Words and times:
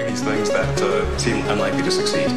doing 0.00 0.14
these 0.14 0.22
things 0.22 0.50
that 0.50 0.82
uh, 0.82 1.18
seem 1.18 1.46
unlikely 1.48 1.82
to 1.82 1.90
succeed. 1.90 2.28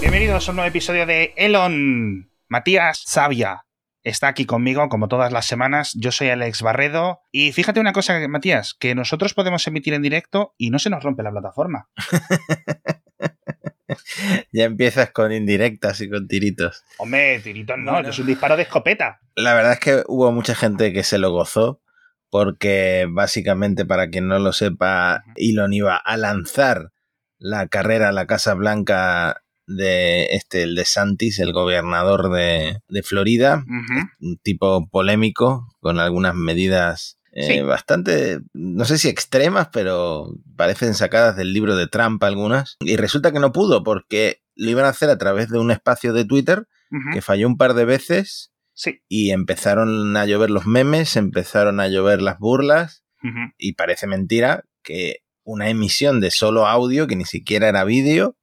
Bienvenidos 0.00 0.48
a 0.48 0.52
un 0.52 0.56
nuevo 0.56 0.68
episodio 0.68 1.06
de 1.06 1.34
Elon. 1.36 2.30
Matías 2.48 3.02
Sabia 3.06 3.64
está 4.04 4.28
aquí 4.28 4.44
conmigo 4.44 4.88
como 4.88 5.08
todas 5.08 5.32
las 5.32 5.46
semanas. 5.46 5.92
Yo 5.94 6.12
soy 6.12 6.28
Alex 6.28 6.62
Barredo 6.62 7.20
y 7.30 7.52
fíjate 7.52 7.80
una 7.80 7.92
cosa, 7.92 8.18
Matías, 8.28 8.74
que 8.74 8.94
nosotros 8.94 9.34
podemos 9.34 9.66
emitir 9.66 9.94
en 9.94 10.02
directo 10.02 10.54
y 10.58 10.70
no 10.70 10.78
se 10.78 10.90
nos 10.90 11.02
rompe 11.02 11.22
la 11.22 11.30
plataforma. 11.30 11.88
ya 14.52 14.64
empiezas 14.64 15.10
con 15.10 15.32
indirectas 15.32 16.00
y 16.00 16.10
con 16.10 16.28
tiritos. 16.28 16.84
Hombre, 16.98 17.40
tiritos 17.40 17.78
no, 17.78 18.00
es 18.00 18.18
un 18.18 18.26
disparo 18.26 18.56
de 18.56 18.62
escopeta. 18.62 19.20
La 19.34 19.54
verdad 19.54 19.72
es 19.72 19.80
que 19.80 20.02
hubo 20.06 20.30
mucha 20.32 20.54
gente 20.54 20.92
que 20.92 21.02
se 21.02 21.18
lo 21.18 21.30
gozó 21.30 21.80
porque 22.30 23.06
básicamente, 23.10 23.84
para 23.84 24.08
quien 24.08 24.26
no 24.26 24.38
lo 24.38 24.54
sepa, 24.54 25.22
Elon 25.36 25.74
iba 25.74 25.96
a 25.96 26.16
lanzar 26.16 26.90
la 27.38 27.68
carrera 27.68 28.08
a 28.08 28.12
la 28.12 28.26
Casa 28.26 28.54
Blanca 28.54 29.42
de 29.66 30.24
este, 30.30 30.62
el 30.62 30.74
de 30.74 30.86
Santis, 30.86 31.38
el 31.40 31.52
gobernador 31.52 32.32
de, 32.32 33.02
Florida, 33.02 33.64
un 34.20 34.38
tipo 34.38 34.88
polémico, 34.88 35.68
con 35.80 35.98
algunas 35.98 36.34
medidas 36.34 37.18
eh, 37.32 37.62
bastante, 37.62 38.40
no 38.52 38.84
sé 38.84 38.98
si 38.98 39.08
extremas, 39.08 39.68
pero 39.72 40.34
parecen 40.56 40.94
sacadas 40.94 41.36
del 41.36 41.52
libro 41.52 41.76
de 41.76 41.86
Trump 41.86 42.22
algunas. 42.22 42.76
Y 42.80 42.96
resulta 42.96 43.32
que 43.32 43.40
no 43.40 43.52
pudo 43.52 43.82
porque 43.82 44.42
lo 44.54 44.70
iban 44.70 44.84
a 44.84 44.90
hacer 44.90 45.08
a 45.08 45.18
través 45.18 45.48
de 45.48 45.58
un 45.58 45.70
espacio 45.70 46.12
de 46.12 46.24
Twitter 46.24 46.66
que 47.14 47.22
falló 47.22 47.46
un 47.46 47.56
par 47.56 47.72
de 47.72 47.86
veces. 47.86 48.52
Sí. 48.74 49.00
Y 49.08 49.30
empezaron 49.30 50.14
a 50.14 50.26
llover 50.26 50.50
los 50.50 50.66
memes, 50.66 51.16
empezaron 51.16 51.80
a 51.80 51.88
llover 51.88 52.20
las 52.20 52.38
burlas. 52.38 53.04
Y 53.56 53.74
parece 53.74 54.06
mentira 54.06 54.64
que 54.82 55.18
una 55.44 55.70
emisión 55.70 56.20
de 56.20 56.30
solo 56.30 56.66
audio, 56.66 57.06
que 57.06 57.16
ni 57.16 57.24
siquiera 57.24 57.68
era 57.68 57.84
vídeo, 57.84 58.36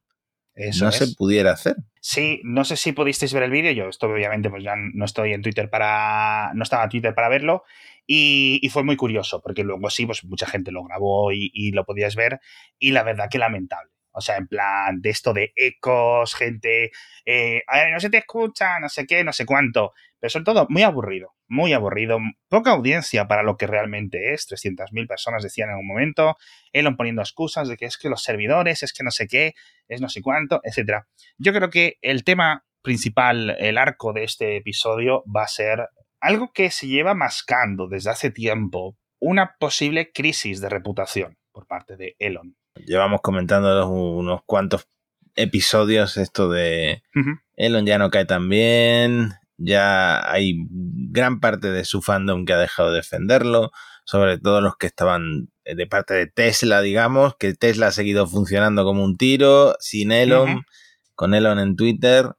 no 0.80 0.92
se 0.92 1.08
pudiera 1.16 1.52
hacer. 1.52 1.76
Sí, 2.02 2.42
no 2.44 2.64
sé 2.64 2.76
si 2.78 2.92
pudisteis 2.92 3.34
ver 3.34 3.44
el 3.44 3.52
vídeo. 3.52 3.72
Yo 3.72 3.90
esto 3.90 4.08
obviamente 4.08 4.50
pues 4.50 4.64
ya 4.64 4.74
no 4.76 5.06
estoy 5.06 5.34
en 5.34 5.42
Twitter 5.42 5.70
para. 5.70 6.52
no 6.54 6.64
estaba 6.64 6.84
en 6.84 6.90
Twitter 6.90 7.14
para 7.14 7.30
verlo. 7.30 7.64
Y, 8.12 8.68
fue 8.72 8.84
muy 8.84 8.96
curioso, 8.96 9.40
porque 9.40 9.64
luego 9.64 9.88
sí, 9.92 10.08
pues 10.08 10.26
mucha 10.26 10.48
gente 10.48 10.72
lo 10.72 10.84
grabó 10.84 11.32
y, 11.32 11.72
lo 11.74 11.86
podías 11.86 12.16
ver. 12.16 12.40
Y 12.80 12.92
la 12.92 13.04
verdad 13.04 13.30
que 13.30 13.38
lamentable. 13.38 13.92
O 14.12 14.20
sea, 14.20 14.38
en 14.38 14.48
plan, 14.48 15.00
de 15.00 15.12
esto 15.12 15.32
de 15.32 15.54
ecos, 15.56 16.34
gente, 16.34 16.90
eh, 17.24 17.62
no 17.92 18.00
se 18.00 18.10
te 18.10 18.18
escucha, 18.18 18.80
no 18.80 18.90
sé 18.90 19.06
qué, 19.06 19.24
no 19.24 19.32
sé 19.32 19.46
cuánto. 19.46 19.94
Pero 20.20 20.32
sobre 20.32 20.46
todo, 20.46 20.66
muy 20.70 20.82
aburrido, 20.82 21.36
muy 21.48 21.74
aburrido. 21.74 22.18
Poca 22.48 22.72
audiencia 22.72 23.28
para 23.28 23.44
lo 23.44 23.58
que 23.58 23.68
realmente 23.68 24.34
es. 24.34 24.48
300.000 24.50 25.08
personas 25.08 25.44
decían 25.44 25.70
en 25.70 25.78
un 25.78 25.88
momento. 25.88 26.36
Elon 26.74 26.98
poniendo 26.98 27.22
excusas 27.22 27.68
de 27.68 27.78
que 27.78 27.86
es 27.86 28.00
que 28.00 28.10
los 28.10 28.24
servidores, 28.24 28.82
es 28.82 28.92
que 28.92 29.04
no 29.04 29.12
sé 29.12 29.28
qué, 29.28 29.54
es 29.88 30.02
no 30.02 30.10
sé 30.10 30.24
cuánto, 30.24 30.62
etc. 30.64 31.04
Yo 31.38 31.54
creo 31.54 31.70
que 31.70 32.00
el 32.02 32.24
tema 32.24 32.66
principal, 32.82 33.56
el 33.60 33.78
arco 33.78 34.14
de 34.14 34.24
este 34.24 34.58
episodio 34.58 35.24
va 35.26 35.44
a 35.44 35.48
ser 35.48 35.90
algo 36.22 36.52
que 36.54 36.72
se 36.72 36.88
lleva 36.88 37.14
mascando 37.14 37.88
desde 37.88 38.10
hace 38.10 38.32
tiempo, 38.32 38.98
una 39.20 39.56
posible 39.60 40.12
crisis 40.14 40.62
de 40.62 40.70
reputación 40.70 41.38
por 41.52 41.68
parte 41.68 41.98
de 41.98 42.16
Elon. 42.20 42.56
Llevamos 42.86 43.22
comentando 43.22 43.88
unos 43.90 44.42
cuantos 44.46 44.88
episodios 45.36 46.18
esto 46.18 46.50
de 46.50 47.04
Elon 47.56 47.86
ya 47.86 47.98
no 47.98 48.10
cae 48.10 48.26
tan 48.26 48.50
bien, 48.50 49.34
ya 49.58 50.30
hay 50.32 50.66
gran 50.70 51.40
parte 51.40 51.70
de 51.70 51.84
su 51.86 52.02
fandom 52.02 52.46
que 52.46 52.54
ha 52.54 52.58
dejado 52.58 52.92
de 52.92 52.98
defenderlo, 52.98 53.72
sobre 54.06 54.38
todo 54.38 54.62
los 54.62 54.78
que 54.78 54.88
estaban 54.88 55.50
de 55.66 55.88
parte 55.88 56.14
de 56.14 56.28
Tesla, 56.28 56.82
digamos, 56.82 57.36
que 57.38 57.54
Tesla 57.54 57.88
ha 57.88 57.92
seguido 57.92 58.26
funcionando 58.28 58.84
como 58.84 59.04
un 59.04 59.18
tiro, 59.18 59.76
sin 59.80 60.12
Elon, 60.12 60.64
con 61.16 61.34
Elon 61.34 61.60
en 61.60 61.76
Twitter. 61.76 62.32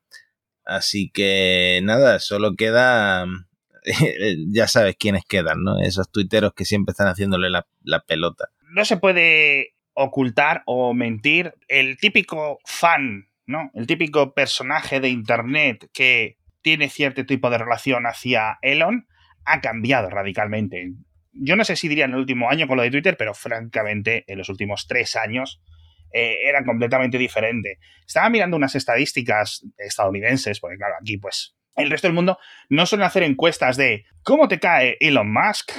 Así 0.64 1.10
que 1.10 1.80
nada, 1.82 2.18
solo 2.18 2.54
queda 2.56 3.26
ya 4.52 4.68
sabes 4.68 4.96
quiénes 4.96 5.24
quedan, 5.24 5.62
¿no? 5.62 5.80
Esos 5.80 6.10
tuiteros 6.10 6.52
que 6.54 6.64
siempre 6.64 6.92
están 6.92 7.08
haciéndole 7.08 7.50
la, 7.50 7.66
pelota. 8.06 8.48
No 8.72 8.84
se 8.84 8.96
puede 8.96 9.74
ocultar 9.94 10.62
o 10.66 10.94
mentir. 10.94 11.54
El 11.68 11.96
típico 11.98 12.58
fan, 12.64 13.28
¿no? 13.46 13.70
El 13.74 13.86
típico 13.86 14.34
personaje 14.34 15.00
de 15.00 15.08
Internet 15.08 15.90
que 15.92 16.38
tiene 16.62 16.88
cierto 16.88 17.24
tipo 17.24 17.50
de 17.50 17.58
relación 17.58 18.04
hacia 18.04 18.58
Elon 18.62 19.06
ha 19.44 19.60
cambiado 19.60 20.10
radicalmente. 20.10 20.92
Yo 21.32 21.56
no 21.56 21.64
sé 21.64 21.76
si 21.76 21.88
diría 21.88 22.04
en 22.04 22.12
el 22.12 22.18
último 22.18 22.50
año 22.50 22.66
con 22.66 22.76
lo 22.76 22.82
de 22.82 22.90
Twitter, 22.90 23.16
pero 23.16 23.34
francamente 23.34 24.24
en 24.26 24.38
los 24.38 24.48
últimos 24.48 24.86
tres 24.86 25.16
años 25.16 25.62
eh, 26.12 26.36
era 26.44 26.64
completamente 26.64 27.18
diferente. 27.18 27.78
Estaba 28.06 28.28
mirando 28.30 28.56
unas 28.56 28.74
estadísticas 28.74 29.64
estadounidenses, 29.78 30.60
porque 30.60 30.76
claro, 30.76 30.94
aquí 31.00 31.18
pues 31.18 31.56
el 31.82 31.90
resto 31.90 32.08
del 32.08 32.14
mundo 32.14 32.38
no 32.68 32.86
suelen 32.86 33.06
hacer 33.06 33.22
encuestas 33.22 33.76
de 33.76 34.04
¿cómo 34.22 34.48
te 34.48 34.58
cae 34.58 34.96
Elon 35.00 35.32
Musk? 35.32 35.72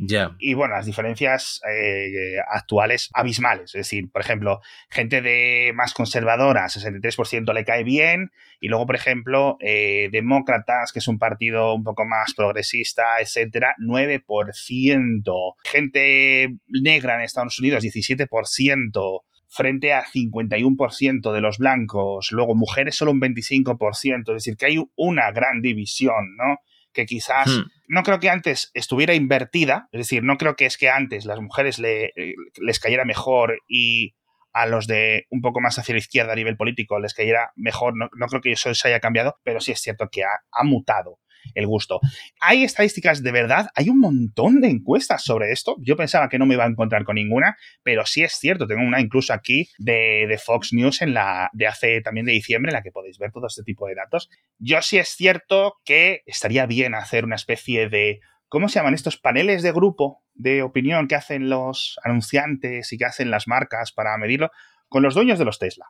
Ya. 0.00 0.36
Y 0.38 0.54
bueno, 0.54 0.76
las 0.76 0.86
diferencias 0.86 1.60
eh, 1.68 2.36
actuales 2.48 3.10
abismales. 3.12 3.74
Es 3.74 3.80
decir, 3.80 4.10
por 4.12 4.22
ejemplo, 4.22 4.60
gente 4.90 5.20
de 5.20 5.72
más 5.74 5.92
conservadora, 5.92 6.66
63% 6.66 7.52
le 7.52 7.64
cae 7.64 7.82
bien. 7.82 8.30
Y 8.60 8.68
luego, 8.68 8.86
por 8.86 8.94
ejemplo, 8.94 9.56
eh, 9.60 10.08
demócratas, 10.12 10.92
que 10.92 11.00
es 11.00 11.08
un 11.08 11.18
partido 11.18 11.74
un 11.74 11.82
poco 11.82 12.04
más 12.04 12.32
progresista, 12.34 13.18
etcétera, 13.20 13.74
9%. 13.84 15.54
Gente 15.64 16.56
negra 16.68 17.16
en 17.16 17.22
Estados 17.22 17.58
Unidos, 17.58 17.82
17% 17.82 19.22
frente 19.48 19.92
a 19.92 20.04
51% 20.04 21.32
de 21.32 21.40
los 21.40 21.58
blancos, 21.58 22.28
luego 22.30 22.54
mujeres 22.54 22.96
solo 22.96 23.12
un 23.12 23.20
25%, 23.20 24.20
es 24.28 24.34
decir, 24.34 24.56
que 24.56 24.66
hay 24.66 24.84
una 24.96 25.30
gran 25.32 25.62
división, 25.62 26.36
¿no? 26.36 26.58
Que 26.92 27.06
quizás, 27.06 27.48
hmm. 27.48 27.70
no 27.88 28.02
creo 28.02 28.20
que 28.20 28.30
antes 28.30 28.70
estuviera 28.74 29.14
invertida, 29.14 29.88
es 29.92 29.98
decir, 29.98 30.22
no 30.22 30.36
creo 30.36 30.56
que 30.56 30.66
es 30.66 30.76
que 30.76 30.90
antes 30.90 31.24
las 31.24 31.40
mujeres 31.40 31.78
le, 31.78 32.12
les 32.56 32.80
cayera 32.80 33.04
mejor 33.04 33.58
y 33.68 34.14
a 34.52 34.66
los 34.66 34.86
de 34.86 35.26
un 35.30 35.40
poco 35.40 35.60
más 35.60 35.78
hacia 35.78 35.94
la 35.94 36.00
izquierda 36.00 36.32
a 36.32 36.36
nivel 36.36 36.56
político 36.56 36.98
les 36.98 37.14
cayera 37.14 37.52
mejor, 37.54 37.94
no, 37.96 38.26
creo 38.26 38.40
que 38.40 38.52
eso 38.52 38.74
se 38.74 38.88
haya 38.88 39.00
cambiado, 39.00 39.36
pero 39.44 39.60
sí 39.60 39.72
es 39.72 39.80
cierto 39.80 40.08
que 40.10 40.24
ha 40.24 40.64
mutado 40.64 41.18
el 41.54 41.66
gusto. 41.66 42.00
Hay 42.40 42.64
estadísticas 42.64 43.22
de 43.22 43.32
verdad, 43.32 43.68
hay 43.74 43.88
un 43.88 44.00
montón 44.00 44.60
de 44.60 44.68
encuestas 44.68 45.24
sobre 45.24 45.52
esto. 45.52 45.76
Yo 45.80 45.96
pensaba 45.96 46.28
que 46.28 46.38
no 46.38 46.46
me 46.46 46.54
iba 46.54 46.64
a 46.64 46.68
encontrar 46.68 47.04
con 47.04 47.16
ninguna, 47.16 47.56
pero 47.82 48.06
sí 48.06 48.22
es 48.22 48.32
cierto, 48.32 48.66
tengo 48.66 48.82
una 48.82 49.00
incluso 49.00 49.32
aquí 49.32 49.68
de, 49.78 50.38
Fox 50.44 50.72
News 50.72 51.02
en 51.02 51.14
la 51.14 51.50
de 51.52 51.66
hace 51.66 52.00
también 52.00 52.26
de 52.26 52.32
diciembre 52.32 52.70
en 52.70 52.74
la 52.74 52.82
que 52.82 52.92
podéis 52.92 53.18
ver 53.18 53.32
todo 53.32 53.46
este 53.46 53.62
tipo 53.62 53.86
de 53.86 53.94
datos. 53.94 54.30
Yo 54.58 54.80
sí 54.82 54.98
es 54.98 55.08
cierto 55.08 55.74
que 55.84 56.22
estaría 56.26 56.66
bien 56.66 56.94
hacer 56.94 57.24
una 57.24 57.34
especie 57.36 57.88
de 57.88 58.20
¿cómo 58.48 58.68
se 58.68 58.78
llaman 58.78 58.94
estos 58.94 59.16
paneles 59.16 59.62
de 59.62 59.72
grupo 59.72 60.22
de 60.34 60.62
opinión 60.62 61.08
que 61.08 61.16
hacen 61.16 61.48
los 61.48 61.98
anunciantes 62.04 62.92
y 62.92 62.98
que 62.98 63.04
hacen 63.04 63.30
las 63.30 63.48
marcas 63.48 63.92
para 63.92 64.16
medirlo 64.16 64.50
con 64.88 65.02
los 65.02 65.14
dueños 65.14 65.38
de 65.38 65.44
los 65.44 65.58
Tesla? 65.58 65.86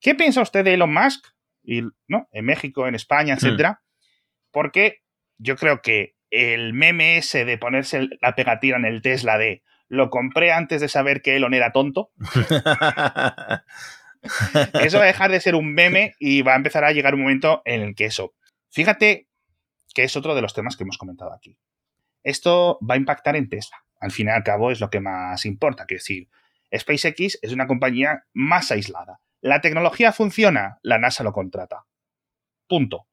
¿Qué 0.00 0.14
piensa 0.14 0.42
usted 0.42 0.64
de 0.64 0.74
Elon 0.74 0.92
Musk? 0.92 1.26
¿no? 2.06 2.28
En 2.32 2.44
México, 2.44 2.86
en 2.86 2.94
España, 2.94 3.34
etcétera. 3.34 3.82
Porque 4.50 5.02
yo 5.38 5.56
creo 5.56 5.82
que 5.82 6.14
el 6.30 6.72
meme 6.74 7.18
ese 7.18 7.44
de 7.44 7.58
ponerse 7.58 8.08
la 8.20 8.34
pegatina 8.34 8.76
en 8.76 8.84
el 8.84 9.02
Tesla 9.02 9.38
de 9.38 9.62
lo 9.88 10.10
compré 10.10 10.52
antes 10.52 10.80
de 10.80 10.88
saber 10.88 11.22
que 11.22 11.36
Elon 11.36 11.54
era 11.54 11.72
tonto. 11.72 12.10
eso 14.82 14.98
va 14.98 15.04
a 15.04 15.06
dejar 15.06 15.30
de 15.30 15.40
ser 15.40 15.54
un 15.54 15.72
meme 15.72 16.14
y 16.18 16.42
va 16.42 16.52
a 16.52 16.56
empezar 16.56 16.84
a 16.84 16.92
llegar 16.92 17.14
un 17.14 17.22
momento 17.22 17.62
en 17.64 17.80
el 17.80 17.94
que 17.94 18.06
eso. 18.06 18.34
Fíjate 18.70 19.28
que 19.94 20.04
es 20.04 20.16
otro 20.16 20.34
de 20.34 20.42
los 20.42 20.54
temas 20.54 20.76
que 20.76 20.84
hemos 20.84 20.98
comentado 20.98 21.32
aquí. 21.32 21.56
Esto 22.22 22.78
va 22.88 22.94
a 22.94 22.98
impactar 22.98 23.36
en 23.36 23.48
Tesla. 23.48 23.78
Al 24.00 24.12
fin 24.12 24.28
y 24.28 24.30
al 24.30 24.44
cabo 24.44 24.70
es 24.70 24.80
lo 24.80 24.90
que 24.90 25.00
más 25.00 25.44
importa. 25.46 25.86
Quiero 25.86 26.00
decir, 26.00 26.28
SpaceX 26.76 27.38
es 27.40 27.52
una 27.52 27.66
compañía 27.66 28.24
más 28.32 28.70
aislada. 28.70 29.20
La 29.40 29.60
tecnología 29.60 30.12
funciona, 30.12 30.78
la 30.82 30.98
NASA 30.98 31.24
lo 31.24 31.32
contrata. 31.32 31.86
Punto. 32.68 33.07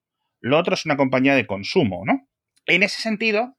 Lo 0.45 0.59
otro 0.59 0.75
es 0.75 0.85
una 0.85 0.95
compañía 0.95 1.33
de 1.33 1.47
consumo, 1.47 2.03
¿no? 2.05 2.29
En 2.67 2.83
ese 2.83 3.01
sentido, 3.01 3.57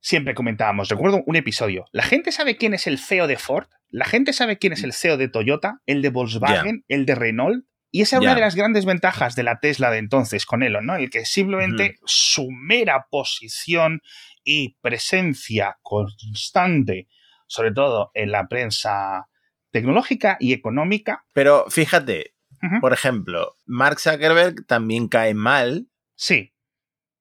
siempre 0.00 0.36
comentábamos, 0.36 0.88
recuerdo 0.88 1.24
un 1.26 1.34
episodio, 1.34 1.86
¿la 1.90 2.04
gente 2.04 2.30
sabe 2.30 2.56
quién 2.56 2.74
es 2.74 2.86
el 2.86 3.00
CEO 3.00 3.26
de 3.26 3.36
Ford? 3.36 3.66
¿La 3.88 4.04
gente 4.04 4.32
sabe 4.32 4.56
quién 4.56 4.72
es 4.72 4.84
el 4.84 4.92
CEO 4.92 5.16
de 5.16 5.26
Toyota? 5.26 5.80
¿El 5.84 6.00
de 6.00 6.10
Volkswagen? 6.10 6.84
¿El 6.86 7.06
de 7.06 7.16
Renault? 7.16 7.64
Y 7.90 8.02
esa 8.02 8.16
es 8.16 8.22
una 8.22 8.36
de 8.36 8.40
las 8.40 8.54
grandes 8.54 8.84
ventajas 8.84 9.34
de 9.34 9.42
la 9.42 9.58
Tesla 9.58 9.90
de 9.90 9.98
entonces 9.98 10.46
con 10.46 10.62
Elon, 10.62 10.86
¿no? 10.86 10.94
El 10.94 11.10
que 11.10 11.24
simplemente 11.24 11.96
su 12.04 12.52
mera 12.52 13.08
posición 13.10 14.00
y 14.44 14.76
presencia 14.80 15.78
constante, 15.82 17.08
sobre 17.48 17.72
todo 17.72 18.12
en 18.14 18.30
la 18.30 18.46
prensa 18.46 19.26
tecnológica 19.72 20.36
y 20.38 20.52
económica. 20.52 21.24
Pero 21.32 21.66
fíjate, 21.68 22.36
por 22.80 22.92
ejemplo, 22.92 23.56
Mark 23.66 23.98
Zuckerberg 23.98 24.66
también 24.68 25.08
cae 25.08 25.34
mal 25.34 25.88
Sí. 26.16 26.52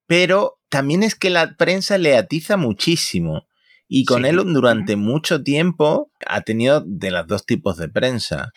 Pero 0.08 0.60
también 0.70 1.04
es 1.04 1.16
que 1.16 1.30
la 1.30 1.56
prensa 1.58 1.98
le 1.98 2.16
atiza 2.18 2.58
muchísimo. 2.58 3.48
Y 3.88 4.06
con 4.06 4.24
Sí. 4.24 4.30
Elon 4.30 4.54
durante 4.54 4.96
mucho 4.96 5.44
tiempo 5.44 6.12
ha 6.26 6.42
tenido 6.42 6.84
de 6.86 7.12
los 7.12 7.28
dos 7.28 7.46
tipos 7.46 7.78
de 7.78 7.90
prensa. 7.90 8.52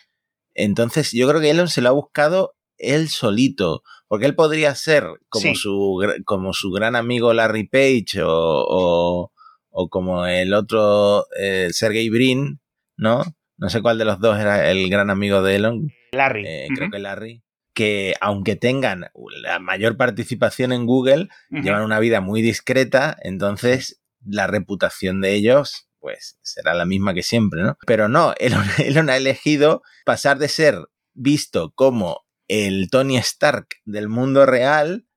Entonces 0.53 1.11
yo 1.11 1.27
creo 1.27 1.41
que 1.41 1.49
Elon 1.49 1.67
se 1.67 1.81
lo 1.81 1.89
ha 1.89 1.93
buscado 1.93 2.55
él 2.77 3.09
solito. 3.09 3.83
Porque 4.07 4.25
él 4.27 4.35
podría 4.35 4.75
ser 4.75 5.03
como, 5.29 5.41
Sí. 5.41 5.55
su, 5.55 5.99
como 6.25 6.53
su 6.53 6.71
gran 6.71 6.95
amigo 6.95 7.33
Larry 7.33 7.67
Page 7.67 8.21
o, 8.21 8.29
o, 8.29 9.31
o 9.71 9.89
como 9.89 10.25
el 10.27 10.53
otro 10.53 11.25
eh, 11.39 11.69
Sergey 11.71 12.09
Brin, 12.09 12.61
¿no? 12.97 13.23
No 13.57 13.69
sé 13.69 13.81
cuál 13.81 13.97
de 13.97 14.05
los 14.05 14.19
dos 14.19 14.37
era 14.39 14.69
el 14.69 14.89
gran 14.89 15.09
amigo 15.09 15.41
de 15.41 15.55
Elon. 15.55 15.87
Larry. 16.11 16.43
Eh, 16.45 16.67
creo 16.75 16.91
que 16.91 16.99
Larry. 16.99 17.41
Que 17.75 18.15
aunque 18.21 18.55
tengan 18.55 19.11
la 19.43 19.59
mayor 19.59 19.97
participación 19.97 20.71
en 20.71 20.87
Google, 20.87 21.27
llevan 21.51 21.83
una 21.83 21.99
vida 21.99 22.21
muy 22.21 22.41
discreta, 22.41 23.15
entonces 23.21 24.01
la 24.25 24.47
reputación 24.47 25.21
de 25.21 25.33
ellos 25.33 25.87
pues 25.99 26.37
será 26.43 26.75
la 26.75 26.85
misma 26.85 27.15
que 27.15 27.23
siempre, 27.23 27.63
¿no? 27.63 27.79
Pero 27.87 28.07
no, 28.07 28.35
Elon, 28.39 28.65
Elon 28.77 29.09
ha 29.09 29.17
elegido 29.17 29.81
pasar 30.05 30.37
de 30.37 30.49
ser 30.49 30.77
visto 31.15 31.71
como 31.73 32.25
el 32.47 32.89
Tony 32.91 33.17
Stark 33.17 33.67
del 33.85 34.07
mundo 34.07 34.45
real, 34.45 35.07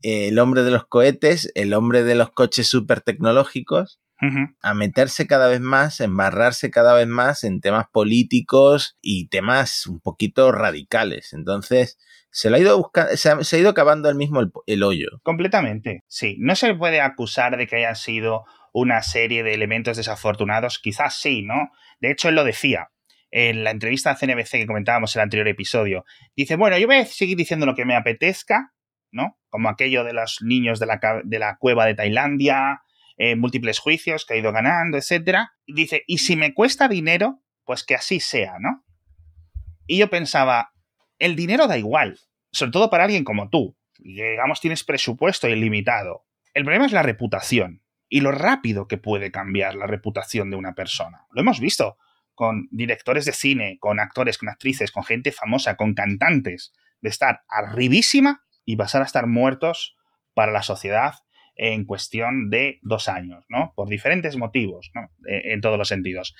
el 0.00 0.38
hombre 0.40 0.64
de 0.64 0.72
los 0.72 0.86
cohetes, 0.86 1.52
el 1.54 1.72
hombre 1.74 2.02
de 2.02 2.16
los 2.16 2.32
coches 2.32 2.66
súper 2.66 3.00
tecnológicos, 3.00 4.00
a 4.62 4.74
meterse 4.74 5.26
cada 5.26 5.48
vez 5.48 5.60
más, 5.60 6.00
embarrarse 6.00 6.70
cada 6.70 6.94
vez 6.94 7.08
más 7.08 7.42
en 7.44 7.60
temas 7.60 7.86
políticos 7.92 8.96
y 9.00 9.28
temas 9.28 9.86
un 9.86 10.00
poquito 10.00 10.52
radicales. 10.52 11.32
Entonces, 11.32 11.98
se 12.30 12.48
lo 12.48 12.56
ha 12.56 12.60
ido 12.60 12.76
buscando, 12.78 13.16
se 13.16 13.30
ha, 13.30 13.42
se 13.42 13.56
ha 13.56 13.58
ido 13.58 13.74
cavando 13.74 14.08
el 14.08 14.14
mismo 14.14 14.40
el, 14.40 14.52
el 14.66 14.82
hoyo. 14.84 15.08
Completamente, 15.22 16.04
sí. 16.06 16.36
No 16.38 16.54
se 16.54 16.74
puede 16.74 17.00
acusar 17.00 17.56
de 17.56 17.66
que 17.66 17.76
hayan 17.76 17.96
sido 17.96 18.44
una 18.72 19.02
serie 19.02 19.42
de 19.42 19.54
elementos 19.54 19.96
desafortunados. 19.96 20.78
Quizás 20.78 21.18
sí, 21.18 21.42
¿no? 21.42 21.70
De 22.00 22.10
hecho, 22.10 22.28
él 22.28 22.36
lo 22.36 22.44
decía 22.44 22.88
en 23.32 23.64
la 23.64 23.70
entrevista 23.70 24.10
a 24.10 24.16
CNBC 24.16 24.50
que 24.50 24.66
comentábamos 24.66 25.16
en 25.16 25.20
el 25.20 25.24
anterior 25.24 25.48
episodio. 25.48 26.04
Dice, 26.36 26.56
bueno, 26.56 26.78
yo 26.78 26.86
voy 26.86 26.96
a 26.96 27.06
seguir 27.06 27.36
diciendo 27.36 27.66
lo 27.66 27.74
que 27.74 27.84
me 27.84 27.96
apetezca, 27.96 28.72
¿no? 29.10 29.38
Como 29.48 29.68
aquello 29.68 30.04
de 30.04 30.12
los 30.12 30.38
niños 30.42 30.78
de 30.78 30.86
la, 30.86 31.00
de 31.24 31.38
la 31.38 31.56
cueva 31.58 31.86
de 31.86 31.94
Tailandia, 31.94 32.82
eh, 33.16 33.36
múltiples 33.36 33.78
juicios 33.78 34.24
que 34.24 34.34
ha 34.34 34.36
ido 34.36 34.52
ganando, 34.52 34.96
etcétera. 34.98 35.52
Dice, 35.66 36.04
y 36.06 36.18
si 36.18 36.36
me 36.36 36.54
cuesta 36.54 36.88
dinero, 36.88 37.40
pues 37.64 37.84
que 37.84 37.94
así 37.94 38.20
sea, 38.20 38.58
¿no? 38.58 38.84
Y 39.86 39.98
yo 39.98 40.10
pensaba, 40.10 40.72
el 41.18 41.36
dinero 41.36 41.66
da 41.66 41.78
igual, 41.78 42.18
sobre 42.50 42.72
todo 42.72 42.90
para 42.90 43.04
alguien 43.04 43.24
como 43.24 43.48
tú, 43.48 43.76
que, 43.94 44.30
digamos 44.30 44.60
tienes 44.60 44.84
presupuesto 44.84 45.48
ilimitado. 45.48 46.24
El 46.54 46.64
problema 46.64 46.86
es 46.86 46.92
la 46.92 47.02
reputación 47.02 47.82
y 48.08 48.20
lo 48.20 48.32
rápido 48.32 48.88
que 48.88 48.98
puede 48.98 49.30
cambiar 49.30 49.74
la 49.74 49.86
reputación 49.86 50.50
de 50.50 50.56
una 50.56 50.74
persona. 50.74 51.26
Lo 51.30 51.40
hemos 51.40 51.60
visto 51.60 51.96
con 52.34 52.68
directores 52.70 53.24
de 53.24 53.32
cine, 53.32 53.78
con 53.80 54.00
actores, 54.00 54.38
con 54.38 54.48
actrices, 54.48 54.90
con 54.90 55.04
gente 55.04 55.32
famosa, 55.32 55.76
con 55.76 55.94
cantantes, 55.94 56.72
de 57.00 57.08
estar 57.08 57.42
arribísima 57.48 58.44
y 58.64 58.76
pasar 58.76 59.02
a 59.02 59.06
estar 59.06 59.26
muertos 59.26 59.96
para 60.34 60.52
la 60.52 60.62
sociedad 60.62 61.14
en 61.54 61.84
cuestión 61.84 62.50
de 62.50 62.78
dos 62.82 63.08
años, 63.08 63.44
¿no? 63.48 63.72
Por 63.76 63.88
diferentes 63.88 64.36
motivos, 64.36 64.90
¿no? 64.94 65.10
Eh, 65.28 65.52
En 65.52 65.60
todos 65.60 65.78
los 65.78 65.88
sentidos. 65.88 66.34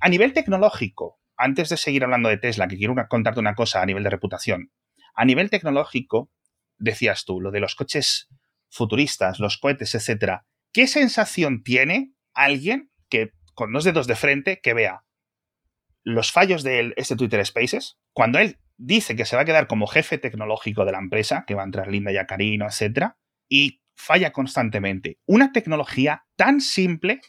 A 0.00 0.08
nivel 0.08 0.32
tecnológico, 0.32 1.20
antes 1.36 1.68
de 1.68 1.76
seguir 1.76 2.04
hablando 2.04 2.28
de 2.28 2.38
Tesla, 2.38 2.68
que 2.68 2.76
quiero 2.76 2.94
contarte 3.08 3.40
una 3.40 3.54
cosa 3.54 3.82
a 3.82 3.86
nivel 3.86 4.04
de 4.04 4.10
reputación. 4.10 4.72
A 5.14 5.24
nivel 5.24 5.50
tecnológico, 5.50 6.30
decías 6.78 7.24
tú, 7.24 7.40
lo 7.40 7.50
de 7.50 7.60
los 7.60 7.74
coches 7.74 8.28
futuristas, 8.70 9.38
los 9.38 9.58
cohetes, 9.58 9.94
etcétera. 9.94 10.46
¿Qué 10.72 10.86
sensación 10.86 11.62
tiene 11.62 12.14
alguien 12.32 12.90
que 13.08 13.32
con 13.54 13.72
dos 13.72 13.84
dedos 13.84 14.06
de 14.06 14.16
frente 14.16 14.60
que 14.62 14.72
vea 14.72 15.04
los 16.04 16.32
fallos 16.32 16.62
de 16.62 16.94
este 16.96 17.16
Twitter 17.16 17.44
Spaces 17.44 17.98
cuando 18.12 18.38
él 18.38 18.58
dice 18.76 19.14
que 19.14 19.24
se 19.24 19.36
va 19.36 19.42
a 19.42 19.44
quedar 19.44 19.66
como 19.66 19.86
jefe 19.86 20.18
tecnológico 20.18 20.84
de 20.84 20.92
la 20.92 20.98
empresa, 20.98 21.44
que 21.46 21.54
va 21.54 21.62
a 21.62 21.66
entrar 21.66 21.88
Linda 21.88 22.10
Yacarino, 22.10 22.66
etcétera, 22.66 23.18
y 23.48 23.81
falla 23.94 24.32
constantemente? 24.32 25.18
Una 25.26 25.52
tecnología 25.52 26.24
tan 26.36 26.60
simple 26.60 27.20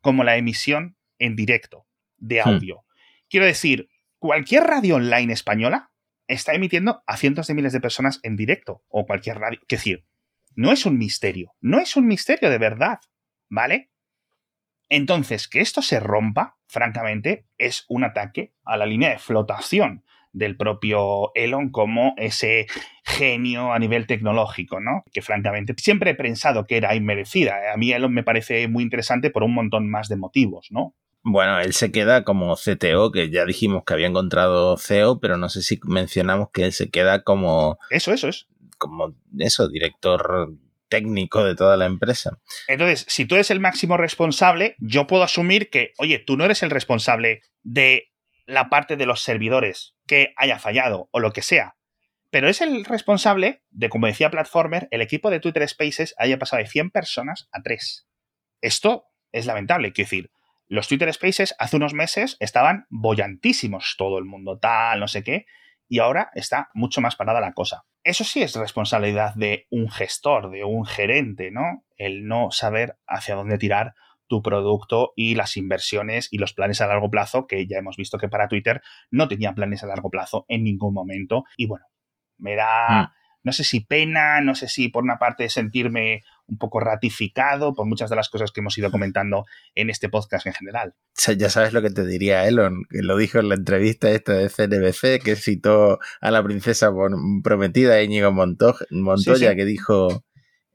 como 0.00 0.24
la 0.24 0.36
emisión 0.36 0.96
en 1.18 1.36
directo 1.36 1.86
de 2.16 2.42
Hmm. 2.42 2.48
audio. 2.48 2.84
Quiero 3.28 3.46
decir, 3.46 3.88
cualquier 4.18 4.64
radio 4.64 4.96
online 4.96 5.32
española 5.32 5.90
está 6.28 6.52
emitiendo 6.54 7.02
a 7.06 7.16
cientos 7.16 7.46
de 7.46 7.54
miles 7.54 7.72
de 7.72 7.80
personas 7.80 8.20
en 8.22 8.36
directo, 8.36 8.82
o 8.88 9.06
cualquier 9.06 9.38
radio. 9.38 9.60
Es 9.62 9.68
decir, 9.78 10.04
no 10.54 10.72
es 10.72 10.86
un 10.86 10.98
misterio, 10.98 11.54
no 11.60 11.78
es 11.78 11.96
un 11.96 12.06
misterio 12.06 12.50
de 12.50 12.58
verdad, 12.58 12.98
¿vale? 13.48 13.90
Entonces, 14.88 15.48
que 15.48 15.60
esto 15.60 15.82
se 15.82 16.00
rompa, 16.00 16.58
francamente, 16.66 17.46
es 17.58 17.84
un 17.88 18.04
ataque 18.04 18.54
a 18.64 18.76
la 18.76 18.86
línea 18.86 19.10
de 19.10 19.18
flotación 19.18 20.04
del 20.36 20.56
propio 20.56 21.32
Elon 21.34 21.70
como 21.70 22.14
ese 22.18 22.66
genio 23.04 23.72
a 23.72 23.78
nivel 23.78 24.06
tecnológico, 24.06 24.80
¿no? 24.80 25.02
Que 25.12 25.22
francamente 25.22 25.74
siempre 25.78 26.10
he 26.10 26.14
pensado 26.14 26.66
que 26.66 26.76
era 26.76 26.94
inmerecida. 26.94 27.72
A 27.72 27.76
mí 27.76 27.92
Elon 27.92 28.12
me 28.12 28.22
parece 28.22 28.68
muy 28.68 28.84
interesante 28.84 29.30
por 29.30 29.42
un 29.42 29.54
montón 29.54 29.88
más 29.90 30.08
de 30.08 30.16
motivos, 30.16 30.68
¿no? 30.70 30.94
Bueno, 31.22 31.58
él 31.58 31.72
se 31.72 31.90
queda 31.90 32.22
como 32.22 32.54
CTO, 32.54 33.10
que 33.10 33.30
ya 33.30 33.44
dijimos 33.44 33.82
que 33.84 33.94
había 33.94 34.06
encontrado 34.06 34.76
CEO, 34.76 35.18
pero 35.20 35.38
no 35.38 35.48
sé 35.48 35.62
si 35.62 35.80
mencionamos 35.84 36.50
que 36.52 36.64
él 36.64 36.72
se 36.72 36.88
queda 36.90 37.22
como, 37.22 37.78
Eso, 37.90 38.12
eso 38.12 38.28
es. 38.28 38.46
como 38.78 39.16
eso, 39.38 39.68
director 39.68 40.52
técnico 40.88 41.42
de 41.44 41.56
toda 41.56 41.76
la 41.76 41.86
empresa. 41.86 42.38
Entonces, 42.68 43.06
si 43.08 43.24
tú 43.24 43.34
eres 43.34 43.50
el 43.50 43.58
máximo 43.58 43.96
responsable, 43.96 44.76
yo 44.78 45.08
puedo 45.08 45.24
asumir 45.24 45.68
que, 45.70 45.92
oye, 45.98 46.20
tú 46.20 46.36
no 46.36 46.44
eres 46.44 46.62
el 46.62 46.70
responsable 46.70 47.40
de 47.64 48.12
la 48.46 48.68
parte 48.68 48.96
de 48.96 49.06
los 49.06 49.20
servidores 49.22 49.94
que 50.06 50.32
haya 50.36 50.58
fallado 50.58 51.08
o 51.12 51.20
lo 51.20 51.32
que 51.32 51.42
sea, 51.42 51.76
pero 52.30 52.48
es 52.48 52.60
el 52.60 52.84
responsable 52.84 53.62
de, 53.70 53.88
como 53.88 54.06
decía 54.06 54.30
Platformer, 54.30 54.88
el 54.90 55.00
equipo 55.00 55.30
de 55.30 55.40
Twitter 55.40 55.66
Spaces 55.68 56.14
haya 56.18 56.38
pasado 56.38 56.62
de 56.62 56.68
100 56.68 56.90
personas 56.90 57.48
a 57.52 57.62
3. 57.62 58.06
Esto 58.60 59.06
es 59.32 59.46
lamentable, 59.46 59.92
quiero 59.92 60.06
decir, 60.06 60.30
los 60.68 60.88
Twitter 60.88 61.12
Spaces 61.12 61.54
hace 61.58 61.76
unos 61.76 61.94
meses 61.94 62.36
estaban 62.40 62.86
bollantísimos, 62.90 63.94
todo 63.96 64.18
el 64.18 64.24
mundo 64.24 64.58
tal, 64.58 64.98
no 64.98 65.08
sé 65.08 65.22
qué, 65.22 65.46
y 65.88 66.00
ahora 66.00 66.30
está 66.34 66.70
mucho 66.74 67.00
más 67.00 67.14
parada 67.14 67.40
la 67.40 67.52
cosa. 67.52 67.84
Eso 68.02 68.24
sí 68.24 68.42
es 68.42 68.54
responsabilidad 68.56 69.34
de 69.34 69.66
un 69.70 69.88
gestor, 69.90 70.50
de 70.50 70.64
un 70.64 70.84
gerente, 70.84 71.50
¿no? 71.50 71.84
El 71.96 72.26
no 72.26 72.50
saber 72.50 72.98
hacia 73.06 73.36
dónde 73.36 73.58
tirar 73.58 73.94
tu 74.28 74.42
producto 74.42 75.12
y 75.16 75.34
las 75.34 75.56
inversiones 75.56 76.28
y 76.30 76.38
los 76.38 76.52
planes 76.52 76.80
a 76.80 76.86
largo 76.86 77.10
plazo, 77.10 77.46
que 77.46 77.66
ya 77.66 77.78
hemos 77.78 77.96
visto 77.96 78.18
que 78.18 78.28
para 78.28 78.48
Twitter 78.48 78.82
no 79.10 79.28
tenía 79.28 79.54
planes 79.54 79.82
a 79.82 79.86
largo 79.86 80.10
plazo 80.10 80.44
en 80.48 80.64
ningún 80.64 80.94
momento. 80.94 81.44
Y 81.56 81.66
bueno, 81.66 81.86
me 82.38 82.54
da, 82.56 83.02
Mm. 83.04 83.08
no 83.44 83.52
sé 83.52 83.62
si 83.64 83.80
pena, 83.80 84.40
no 84.40 84.54
sé 84.54 84.68
si 84.68 84.88
por 84.88 85.04
una 85.04 85.18
parte 85.18 85.48
sentirme 85.48 86.22
un 86.48 86.58
poco 86.58 86.78
ratificado 86.80 87.74
por 87.74 87.86
muchas 87.86 88.10
de 88.10 88.16
las 88.16 88.28
cosas 88.28 88.52
que 88.52 88.60
hemos 88.60 88.76
ido 88.78 88.90
comentando 88.90 89.46
en 89.74 89.90
este 89.90 90.08
podcast 90.08 90.46
en 90.46 90.52
general. 90.52 90.94
Ya 91.36 91.48
sabes 91.50 91.72
lo 91.72 91.82
que 91.82 91.90
te 91.90 92.04
diría 92.06 92.46
Elon, 92.46 92.82
que 92.90 93.02
lo 93.02 93.16
dijo 93.16 93.38
en 93.38 93.48
la 93.48 93.54
entrevista 93.56 94.10
esta 94.10 94.32
de 94.34 94.48
CNBC, 94.48 95.20
que 95.24 95.34
citó 95.36 95.98
a 96.20 96.30
la 96.30 96.42
princesa 96.44 96.90
prometida 97.42 98.02
Íñigo 98.02 98.30
Monto- 98.32 98.76
Montoya, 98.90 99.36
Sí, 99.36 99.46
sí. 99.50 99.56
que 99.56 99.64
dijo, 99.64 100.24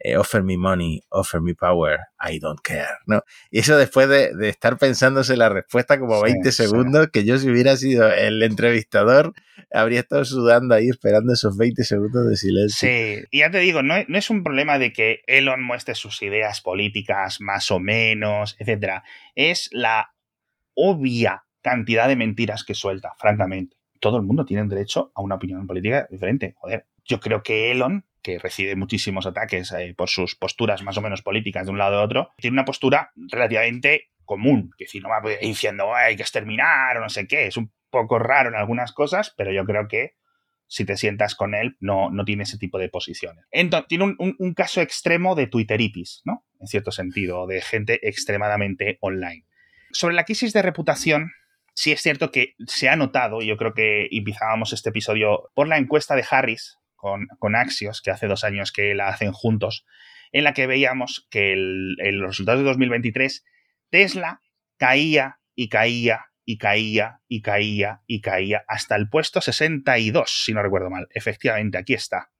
eh, 0.03 0.17
offer 0.17 0.43
me 0.43 0.57
money, 0.57 1.01
offer 1.09 1.41
me 1.41 1.53
power, 1.55 1.99
I 2.19 2.39
don't 2.39 2.59
care, 2.61 2.87
¿no? 3.05 3.21
Y 3.49 3.59
eso 3.59 3.77
después 3.77 4.07
de, 4.09 4.35
de 4.35 4.49
estar 4.49 4.77
pensándose 4.77 5.37
la 5.37 5.49
respuesta 5.49 5.99
como 5.99 6.15
Sí, 6.17 6.33
20 6.33 6.51
sí. 6.51 6.63
segundos, 6.63 7.07
que 7.11 7.23
yo 7.23 7.37
si 7.37 7.49
hubiera 7.49 7.75
sido 7.77 8.11
el 8.11 8.41
entrevistador, 8.43 9.33
habría 9.71 9.99
estado 10.01 10.25
sudando 10.25 10.75
ahí 10.75 10.89
esperando 10.89 11.33
esos 11.33 11.57
20 11.57 11.83
segundos 11.83 12.27
de 12.27 12.35
silencio. 12.37 12.87
Sí, 12.89 13.23
y 13.31 13.39
ya 13.39 13.51
te 13.51 13.59
digo, 13.59 13.83
no, 13.83 13.95
no 14.07 14.17
es 14.17 14.29
un 14.29 14.43
problema 14.43 14.79
de 14.79 14.91
que 14.93 15.21
Elon 15.27 15.63
muestre 15.63 15.95
sus 15.95 16.21
ideas 16.21 16.61
políticas 16.61 17.39
más 17.41 17.71
o 17.71 17.79
menos, 17.79 18.55
etcétera. 18.59 19.03
Es 19.35 19.69
la 19.71 20.13
obvia 20.73 21.43
cantidad 21.61 22.07
de 22.07 22.15
mentiras 22.15 22.63
que 22.63 22.73
suelta, 22.73 23.13
francamente. 23.17 23.77
Todo 23.99 24.17
el 24.17 24.23
mundo 24.23 24.45
tiene 24.45 24.67
derecho 24.67 25.11
a 25.13 25.21
una 25.21 25.35
opinión 25.35 25.67
política 25.67 26.07
diferente. 26.09 26.55
Joder, 26.57 26.87
yo 27.05 27.19
creo 27.19 27.43
que 27.43 27.71
Elon, 27.71 28.05
que 28.21 28.39
recibe 28.39 28.75
muchísimos 28.75 29.25
ataques 29.25 29.71
eh, 29.71 29.93
por 29.97 30.09
sus 30.09 30.35
posturas 30.35 30.83
más 30.83 30.97
o 30.97 31.01
menos 31.01 31.21
políticas 31.21 31.65
de 31.65 31.71
un 31.71 31.77
lado 31.77 31.99
a 31.99 32.03
otro, 32.03 32.29
tiene 32.37 32.55
una 32.55 32.65
postura 32.65 33.11
relativamente 33.15 34.11
común. 34.25 34.71
Que 34.77 34.87
si 34.87 34.99
no 34.99 35.09
va 35.09 35.21
diciendo 35.41 35.93
hay 35.93 36.15
que 36.15 36.23
exterminar 36.23 36.97
o 36.97 37.01
no 37.01 37.09
sé 37.09 37.27
qué, 37.27 37.47
es 37.47 37.57
un 37.57 37.71
poco 37.89 38.19
raro 38.19 38.49
en 38.49 38.55
algunas 38.55 38.93
cosas, 38.93 39.33
pero 39.35 39.51
yo 39.51 39.65
creo 39.65 39.87
que 39.87 40.15
si 40.67 40.85
te 40.85 40.95
sientas 40.95 41.35
con 41.35 41.53
él, 41.53 41.75
no, 41.81 42.09
no 42.11 42.23
tiene 42.23 42.43
ese 42.43 42.57
tipo 42.57 42.79
de 42.79 42.87
posiciones. 42.87 43.43
Entonces, 43.51 43.89
tiene 43.89 44.05
un, 44.05 44.35
un, 44.39 44.53
caso 44.53 44.79
extremo 44.79 45.35
de 45.35 45.47
twitteritis, 45.47 46.21
¿no? 46.23 46.45
En 46.61 46.67
cierto 46.67 46.91
sentido, 46.91 47.45
de 47.45 47.59
gente 47.59 48.07
extremadamente 48.07 48.97
online. 49.01 49.45
Sobre 49.91 50.15
la 50.15 50.23
crisis 50.23 50.53
de 50.53 50.61
reputación, 50.61 51.33
sí 51.73 51.91
es 51.91 52.01
cierto 52.01 52.31
que 52.31 52.55
se 52.67 52.87
ha 52.87 52.95
notado, 52.95 53.41
y 53.41 53.47
yo 53.47 53.57
creo 53.57 53.73
que 53.73 54.07
empezábamos 54.11 54.71
este 54.71 54.91
episodio 54.91 55.51
por 55.53 55.67
la 55.67 55.77
encuesta 55.77 56.15
de 56.15 56.23
Harris 56.29 56.77
con, 57.01 57.55
Axios, 57.55 58.01
que 58.01 58.11
hace 58.11 58.27
dos 58.27 58.43
años 58.43 58.71
que 58.71 58.93
la 58.93 59.07
hacen 59.07 59.31
juntos, 59.31 59.85
en 60.31 60.43
la 60.43 60.53
que 60.53 60.67
veíamos 60.67 61.27
que 61.29 61.53
el, 61.53 61.95
los 61.95 62.29
resultados 62.29 62.61
de 62.61 62.65
2023, 62.65 63.43
Tesla 63.89 64.41
caía 64.77 65.39
y 65.55 65.69
caía 65.69 66.27
y 66.45 66.57
caía 66.57 67.21
y 67.27 67.41
caía 67.41 68.01
y 68.07 68.21
caía 68.21 68.63
hasta 68.67 68.95
el 68.95 69.09
puesto 69.09 69.41
62, 69.41 70.43
si 70.45 70.53
no 70.53 70.63
recuerdo 70.63 70.89
mal. 70.89 71.07
Efectivamente, 71.13 71.77
aquí 71.77 71.93
está. 71.93 72.31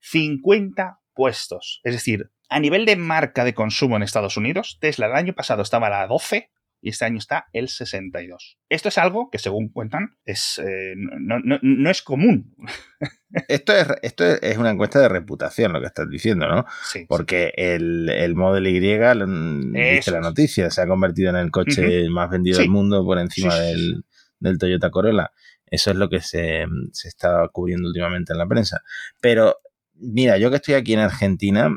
50 0.00 1.00
puestos. 1.12 1.80
Es 1.82 1.94
decir, 1.94 2.30
a 2.48 2.60
nivel 2.60 2.86
de 2.86 2.96
marca 2.96 3.44
de 3.44 3.54
consumo 3.54 3.96
en 3.96 4.02
Estados 4.02 4.36
Unidos, 4.36 4.78
Tesla 4.80 5.06
el 5.06 5.16
año 5.16 5.34
pasado 5.34 5.62
estaba 5.62 5.88
a 5.88 5.90
la 5.90 6.06
12 6.06 6.50
y 6.86 6.90
este 6.90 7.04
año 7.04 7.18
está 7.18 7.48
el 7.52 7.68
62. 7.68 8.58
Esto 8.68 8.90
es 8.90 8.98
algo 8.98 9.28
que, 9.28 9.40
según 9.40 9.70
cuentan, 9.70 10.18
es, 10.24 10.60
eh, 10.64 10.94
no, 10.94 11.90
es 11.90 12.00
común. 12.00 12.54
Esto 13.48 13.72
es, 13.74 13.88
esto 14.02 14.24
es 14.24 14.56
una 14.56 14.70
encuesta 14.70 15.00
de 15.00 15.08
reputación, 15.08 15.72
lo 15.72 15.80
que 15.80 15.88
estás 15.88 16.08
diciendo, 16.08 16.46
¿no? 16.48 16.64
Sí. 16.84 17.04
Porque 17.06 17.52
el, 17.56 18.08
el 18.08 18.34
Model 18.34 18.66
Y, 18.68 18.78
dice 18.78 20.10
la 20.12 20.20
noticia, 20.20 20.70
se 20.70 20.80
ha 20.80 20.86
convertido 20.86 21.30
en 21.30 21.36
el 21.36 21.50
coche 21.50 22.08
más 22.08 22.30
vendido 22.30 22.58
del 22.58 22.70
mundo 22.70 23.04
por 23.04 23.18
encima 23.18 23.54
del, 23.56 24.04
del, 24.38 24.58
Toyota 24.58 24.90
Corolla. 24.90 25.32
Eso 25.66 25.90
es 25.90 25.96
lo 25.96 26.08
que 26.08 26.20
se, 26.20 26.64
se 26.92 27.08
está 27.08 27.46
cubriendo 27.52 27.88
últimamente 27.88 28.32
en 28.32 28.38
la 28.38 28.46
prensa. 28.46 28.82
Pero, 29.20 29.56
mira, 29.94 30.38
yo 30.38 30.48
que 30.48 30.56
estoy 30.56 30.74
aquí 30.74 30.94
en 30.94 31.00
Argentina, 31.00 31.76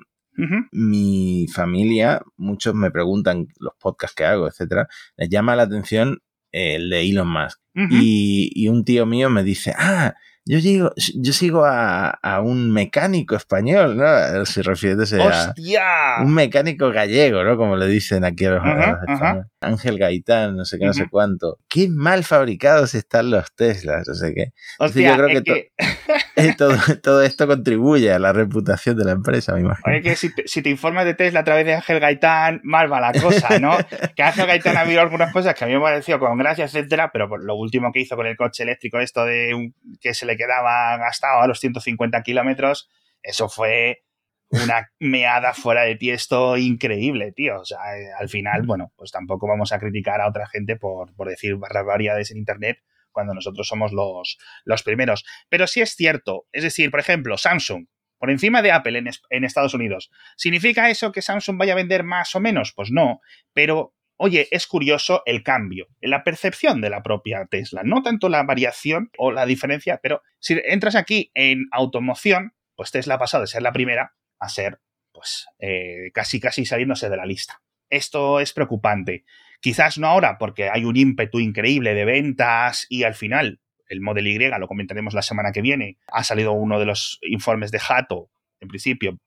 mi 0.72 1.48
familia, 1.54 2.22
muchos 2.38 2.74
me 2.76 2.92
preguntan 2.92 3.48
los 3.60 3.74
podcasts 3.80 4.16
que 4.16 4.26
hago, 4.26 4.48
etcétera, 4.48 4.88
les 5.18 5.30
llama 5.30 5.56
la 5.56 5.64
atención 5.64 6.20
el 6.52 6.90
de 6.90 7.02
Elon 7.02 7.32
Musk. 7.32 7.60
y, 7.76 8.52
y, 8.54 8.68
un 8.68 8.84
tío 8.84 9.06
mío 9.06 9.30
me 9.30 9.44
dice, 9.44 9.74
ah, 9.78 10.16
yo, 10.50 10.60
sigo, 10.62 10.92
yo 11.16 11.32
sigo 11.32 11.64
a, 11.64 12.10
a, 12.10 12.42
un 12.42 12.72
mecánico 12.72 13.36
español, 13.36 13.98
¿no? 13.98 14.46
Si 14.48 14.64
refiriéndose 14.64 15.22
a 15.22 15.54
un 16.24 16.34
mecánico 16.34 16.90
gallego, 16.90 17.44
¿no? 17.44 17.56
Como 17.56 17.76
le 17.76 17.86
dicen 17.86 18.26
aquí 18.26 18.46
a 18.46 18.52
los, 18.54 18.64
españoles. 19.08 19.46
Ángel 19.62 20.00
Gaitán, 20.00 20.56
no 20.56 20.66
sé 20.66 20.80
qué, 20.80 20.86
no 20.86 20.94
sé 20.94 21.08
cuánto. 21.08 21.60
Qué 21.68 21.88
mal 21.90 22.24
fabricados 22.24 22.96
están 22.96 23.30
los 23.30 23.54
Teslas, 23.54 24.08
no 24.08 24.14
sé 24.16 24.34
qué. 24.34 24.54
Hostia, 24.80 25.16
yo 25.16 25.24
creo 25.24 25.44
que, 25.44 25.72
eh, 26.36 26.56
todo, 26.58 26.76
todo, 27.04 27.22
esto 27.22 27.46
contribuye 27.46 28.12
a 28.12 28.20
la 28.20 28.34
reputación 28.34 28.98
de 28.98 29.06
la 29.06 29.12
empresa, 29.12 29.54
me 29.54 29.62
imagino. 29.62 29.84
Oye, 29.86 30.02
que 30.02 30.16
si 30.16 30.34
te, 30.34 30.48
si 30.48 30.62
te, 30.62 30.70
informas 30.70 31.06
de 31.06 31.14
Tesla 31.14 31.42
a 31.42 31.44
través 31.44 31.66
de 31.66 31.76
Ángel 31.76 32.00
Gaitán, 32.00 32.62
mal 32.64 32.92
va 32.92 33.02
la 33.02 33.12
cosa, 33.12 33.60
¿no? 33.60 33.78
que 34.16 34.24
Ángel 34.24 34.48
Gaitán 34.48 34.78
ha 34.78 34.82
habido 34.82 35.02
algunas 35.02 35.32
cosas 35.34 35.54
que 35.54 35.66
a 35.66 35.68
mí 35.68 35.74
me 35.74 35.80
ha 35.80 35.84
parecido 35.84 36.20
con 36.20 36.38
gracia, 36.38 36.66
etcétera, 36.66 37.12
pero 37.12 37.28
lo 37.38 37.56
último 37.56 37.92
que 37.92 38.00
hizo 38.00 38.16
con 38.16 38.28
el 38.28 38.38
coche 38.38 38.64
eléctrico, 38.64 39.00
esto 39.00 39.26
de 39.26 39.54
un, 39.54 39.76
que 40.00 40.14
se 40.14 40.26
le 40.26 40.38
quedaba 40.40 40.98
gastado 40.98 41.42
a 41.42 41.48
los 41.48 41.60
150 41.60 42.24
kilómetros, 42.24 42.90
eso 43.22 43.50
fue 43.50 44.04
una 44.50 44.90
meada 45.00 45.54
fuera 45.54 45.84
de 45.84 45.96
tiesto 45.96 46.58
increíble, 46.58 47.32
tío. 47.34 47.60
O 47.60 47.66
sea, 47.66 47.98
eh, 47.98 48.10
al 48.18 48.30
final, 48.30 48.64
bueno, 48.64 48.94
pues 48.96 49.12
tampoco 49.12 49.48
vamos 49.48 49.72
a 49.72 49.80
criticar 49.80 50.22
a 50.22 50.28
otra 50.28 50.48
gente 50.48 50.78
por, 50.78 51.14
por 51.16 51.30
decir 51.30 51.58
barbaridades 51.58 52.32
en 52.32 52.38
Internet 52.38 52.80
cuando 53.12 53.34
nosotros 53.34 53.68
somos 53.68 53.92
los, 53.92 54.38
los 54.64 54.84
primeros. 54.84 55.26
Pero 55.50 55.68
sí 55.68 55.82
es 55.82 55.96
cierto, 55.96 56.48
es 56.52 56.64
decir, 56.64 56.92
por 56.92 57.02
ejemplo, 57.02 57.38
Samsung, 57.38 57.88
por 58.18 58.30
encima 58.30 58.62
de 58.62 58.72
Apple 58.72 58.98
en, 58.98 59.10
en, 59.30 59.44
Estados 59.44 59.74
Unidos. 59.74 60.10
¿Significa 60.38 60.90
eso 60.90 61.12
que 61.12 61.22
Samsung 61.22 61.58
vaya 61.58 61.74
a 61.74 61.78
vender 61.78 62.04
más 62.04 62.36
o 62.36 62.40
menos? 62.40 62.74
Pues 62.74 62.92
no, 62.92 63.20
pero 63.54 63.94
oye, 64.20 64.48
es 64.52 64.68
curioso 64.68 65.24
el 65.26 65.44
cambio 65.44 65.88
la 66.02 66.24
percepción 66.24 66.82
de 66.82 66.90
la 66.90 67.02
propia 67.02 67.48
Tesla, 67.50 67.82
no 67.84 68.04
tanto 68.04 68.30
la 68.30 68.44
variación 68.44 69.10
o 69.18 69.32
la 69.32 69.46
diferencia, 69.46 70.00
pero 70.04 70.22
si 70.40 70.60
entras 70.66 70.96
aquí 70.96 71.32
en 71.34 71.68
automoción, 71.72 72.54
pues 72.76 72.92
Tesla 72.92 73.16
ha 73.16 73.20
pasado 73.20 73.42
de 73.42 73.48
ser 73.48 73.62
la 73.62 73.72
primera 73.72 74.14
a 74.40 74.50
ser, 74.50 74.80
pues, 75.14 75.48
eh, 75.60 76.12
casi 76.14 76.40
casi 76.40 76.66
saliéndose 76.66 77.10
de 77.10 77.18
la 77.18 77.26
lista. 77.26 77.62
Esto 77.90 78.40
es 78.40 78.54
preocupante. 78.54 79.24
Quizás 79.62 79.98
no 79.98 80.08
ahora, 80.08 80.38
porque 80.38 80.70
hay 80.70 80.86
un 80.86 80.96
ímpetu 80.96 81.40
increíble 81.40 81.94
de 81.94 82.06
ventas 82.06 82.86
y 82.90 83.04
al 83.04 83.16
final 83.16 83.60
el 83.88 84.02
Model 84.02 84.28
Y, 84.28 84.38
lo 84.38 84.68
comentaremos 84.68 85.14
la 85.14 85.22
semana 85.22 85.52
que 85.52 85.62
viene, 85.62 85.98
ha 86.08 86.24
salido 86.24 86.52
uno 86.52 86.80
de 86.80 86.86
los 86.86 87.20
informes 87.24 87.72
de 87.72 87.82
Hato, 87.88 88.30
en 88.60 88.68
principio, 88.68 89.18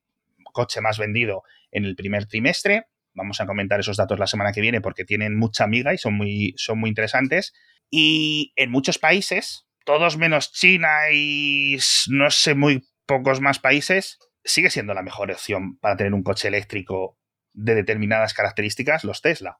coche 0.52 0.80
más 0.80 0.98
vendido 0.98 1.42
en 1.70 1.84
el 1.84 1.96
primer 1.96 2.26
trimestre. 2.26 2.86
Vamos 3.14 3.40
a 3.40 3.46
comentar 3.46 3.80
esos 3.80 3.96
datos 3.96 4.18
la 4.18 4.26
semana 4.26 4.52
que 4.52 4.60
viene 4.60 4.80
porque 4.80 5.04
tienen 5.04 5.36
mucha 5.36 5.64
amiga 5.64 5.92
y 5.92 5.98
son 5.98 6.14
muy, 6.14 6.54
son 6.56 6.78
muy 6.78 6.88
interesantes. 6.88 7.52
Y 7.90 8.52
en 8.56 8.70
muchos 8.70 8.98
países, 8.98 9.66
todos 9.84 10.16
menos 10.16 10.52
China 10.52 11.10
y 11.12 11.76
no 12.08 12.30
sé, 12.30 12.54
muy 12.54 12.82
pocos 13.06 13.40
más 13.40 13.58
países, 13.58 14.18
sigue 14.44 14.70
siendo 14.70 14.94
la 14.94 15.02
mejor 15.02 15.30
opción 15.30 15.78
para 15.78 15.96
tener 15.96 16.14
un 16.14 16.22
coche 16.22 16.48
eléctrico 16.48 17.18
de 17.52 17.74
determinadas 17.74 18.34
características, 18.34 19.04
los 19.04 19.20
Tesla. 19.20 19.58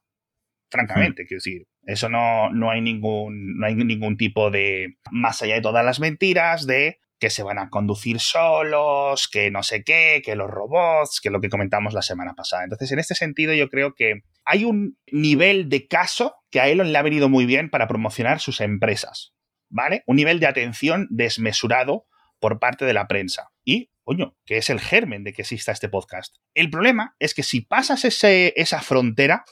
Francamente, 0.69 1.23
hmm. 1.23 1.25
quiero 1.27 1.37
decir, 1.37 1.67
eso 1.83 2.09
no, 2.09 2.49
no, 2.51 2.71
hay 2.71 2.81
ningún, 2.81 3.59
no 3.59 3.67
hay 3.67 3.75
ningún 3.75 4.17
tipo 4.17 4.49
de, 4.49 4.97
más 5.11 5.41
allá 5.41 5.55
de 5.55 5.61
todas 5.61 5.85
las 5.85 5.99
mentiras, 5.99 6.65
de 6.65 6.99
que 7.23 7.29
se 7.29 7.41
van 7.41 7.57
a 7.57 7.69
conducir 7.69 8.19
solos, 8.19 9.29
que 9.29 9.49
no 9.49 9.63
sé 9.63 9.85
qué, 9.85 10.21
que 10.25 10.35
los 10.35 10.51
robots, 10.51 11.21
que 11.21 11.29
lo 11.29 11.39
que 11.39 11.47
comentamos 11.47 11.93
la 11.93 12.01
semana 12.01 12.33
pasada. 12.33 12.65
Entonces, 12.65 12.91
en 12.91 12.99
este 12.99 13.15
sentido, 13.15 13.53
yo 13.53 13.69
creo 13.69 13.95
que 13.95 14.23
hay 14.43 14.65
un 14.65 14.97
nivel 15.09 15.69
de 15.69 15.87
caso 15.87 16.35
que 16.51 16.59
a 16.59 16.67
Elon 16.67 16.91
le 16.91 16.97
ha 16.97 17.01
venido 17.01 17.29
muy 17.29 17.45
bien 17.45 17.69
para 17.69 17.87
promocionar 17.87 18.41
sus 18.41 18.59
empresas, 18.59 19.33
¿vale? 19.69 20.03
Un 20.05 20.17
nivel 20.17 20.41
de 20.41 20.47
atención 20.47 21.07
desmesurado 21.11 22.07
por 22.41 22.59
parte 22.59 22.83
de 22.83 22.91
la 22.91 23.07
prensa. 23.07 23.51
Y, 23.63 23.89
coño, 24.03 24.35
que 24.45 24.57
es 24.57 24.69
el 24.69 24.81
germen 24.81 25.23
de 25.23 25.31
que 25.31 25.43
exista 25.43 25.71
este 25.71 25.87
podcast. 25.87 26.35
El 26.53 26.69
problema 26.69 27.15
es 27.19 27.33
que 27.33 27.43
si 27.43 27.61
pasas 27.61 28.03
ese, 28.03 28.51
esa 28.57 28.81
frontera, 28.81 29.45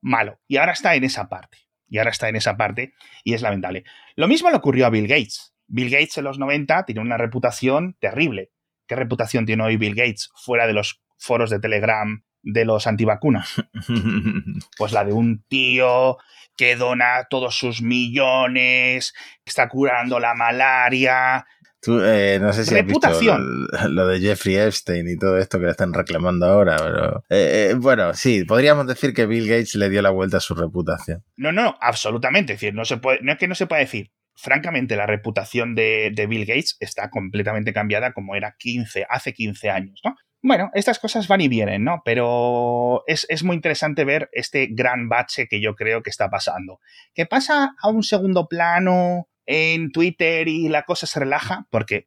malo. 0.00 0.38
Y 0.46 0.58
ahora 0.58 0.74
está 0.74 0.94
en 0.94 1.02
esa 1.02 1.28
parte. 1.28 1.58
Y 1.88 1.98
ahora 1.98 2.12
está 2.12 2.28
en 2.28 2.36
esa 2.36 2.56
parte 2.56 2.92
y 3.24 3.34
es 3.34 3.42
lamentable. 3.42 3.82
Lo 4.14 4.28
mismo 4.28 4.48
le 4.48 4.56
ocurrió 4.58 4.86
a 4.86 4.90
Bill 4.90 5.08
Gates. 5.08 5.54
Bill 5.68 5.90
Gates 5.90 6.18
en 6.18 6.24
los 6.24 6.38
90 6.38 6.84
tiene 6.84 7.00
una 7.00 7.18
reputación 7.18 7.96
terrible. 8.00 8.50
¿Qué 8.86 8.96
reputación 8.96 9.46
tiene 9.46 9.62
hoy 9.62 9.76
Bill 9.76 9.94
Gates 9.94 10.30
fuera 10.34 10.66
de 10.66 10.72
los 10.72 11.00
foros 11.18 11.50
de 11.50 11.60
Telegram 11.60 12.24
de 12.42 12.64
los 12.64 12.86
antivacunas? 12.86 13.54
Pues 14.78 14.92
la 14.92 15.04
de 15.04 15.12
un 15.12 15.44
tío 15.48 16.18
que 16.56 16.74
dona 16.76 17.26
todos 17.28 17.56
sus 17.56 17.82
millones, 17.82 19.12
está 19.44 19.68
curando 19.68 20.18
la 20.18 20.34
malaria. 20.34 21.46
Tú, 21.80 22.00
eh, 22.02 22.38
no 22.40 22.52
sé 22.52 22.64
si 22.64 22.74
reputación. 22.74 23.68
has 23.72 23.82
visto 23.82 23.88
lo, 23.90 24.06
de 24.08 24.20
Jeffrey 24.20 24.56
Epstein 24.56 25.08
y 25.08 25.16
todo 25.16 25.38
esto 25.38 25.58
que 25.58 25.66
le 25.66 25.70
están 25.70 25.92
reclamando 25.92 26.46
ahora, 26.46 26.76
pero 26.76 27.24
eh, 27.28 27.70
eh, 27.70 27.74
bueno, 27.74 28.14
sí, 28.14 28.44
podríamos 28.44 28.86
decir 28.86 29.14
que 29.14 29.26
Bill 29.26 29.46
Gates 29.48 29.76
le 29.76 29.88
dio 29.88 30.02
la 30.02 30.10
vuelta 30.10 30.38
a 30.38 30.40
su 30.40 30.54
reputación. 30.54 31.24
No, 31.36 31.52
no, 31.52 31.76
absolutamente. 31.80 32.54
Es 32.54 32.60
decir, 32.60 32.74
no 32.74 32.84
se 32.84 32.96
puede, 32.96 33.20
no 33.22 33.32
es 33.32 33.38
que 33.38 33.46
no 33.46 33.54
se 33.54 33.66
pueda 33.66 33.80
decir 33.80 34.10
francamente, 34.38 34.96
la 34.96 35.06
reputación 35.06 35.74
de, 35.74 36.26
Bill 36.28 36.46
Gates 36.46 36.76
está 36.78 37.10
completamente 37.10 37.72
cambiada 37.72 38.12
como 38.12 38.36
era 38.36 38.54
15, 38.56 39.06
hace 39.10 39.34
15 39.34 39.70
años, 39.70 40.00
¿no? 40.04 40.14
Bueno, 40.40 40.70
estas 40.74 41.00
cosas 41.00 41.26
van 41.26 41.40
y 41.40 41.48
vienen, 41.48 41.82
¿no? 41.82 42.02
Pero 42.04 43.02
es, 43.08 43.42
muy 43.42 43.56
interesante 43.56 44.04
ver 44.04 44.28
este 44.32 44.68
gran 44.70 45.08
bache 45.08 45.48
que 45.48 45.60
yo 45.60 45.74
creo 45.74 46.04
que 46.04 46.10
está 46.10 46.30
pasando. 46.30 46.78
Que 47.12 47.26
pasa 47.26 47.74
a 47.82 47.88
un 47.88 48.04
segundo 48.04 48.46
plano 48.46 49.28
en 49.46 49.90
Twitter 49.90 50.46
y 50.46 50.68
la 50.68 50.84
cosa 50.84 51.08
se 51.08 51.18
relaja, 51.18 51.66
porque 51.70 52.06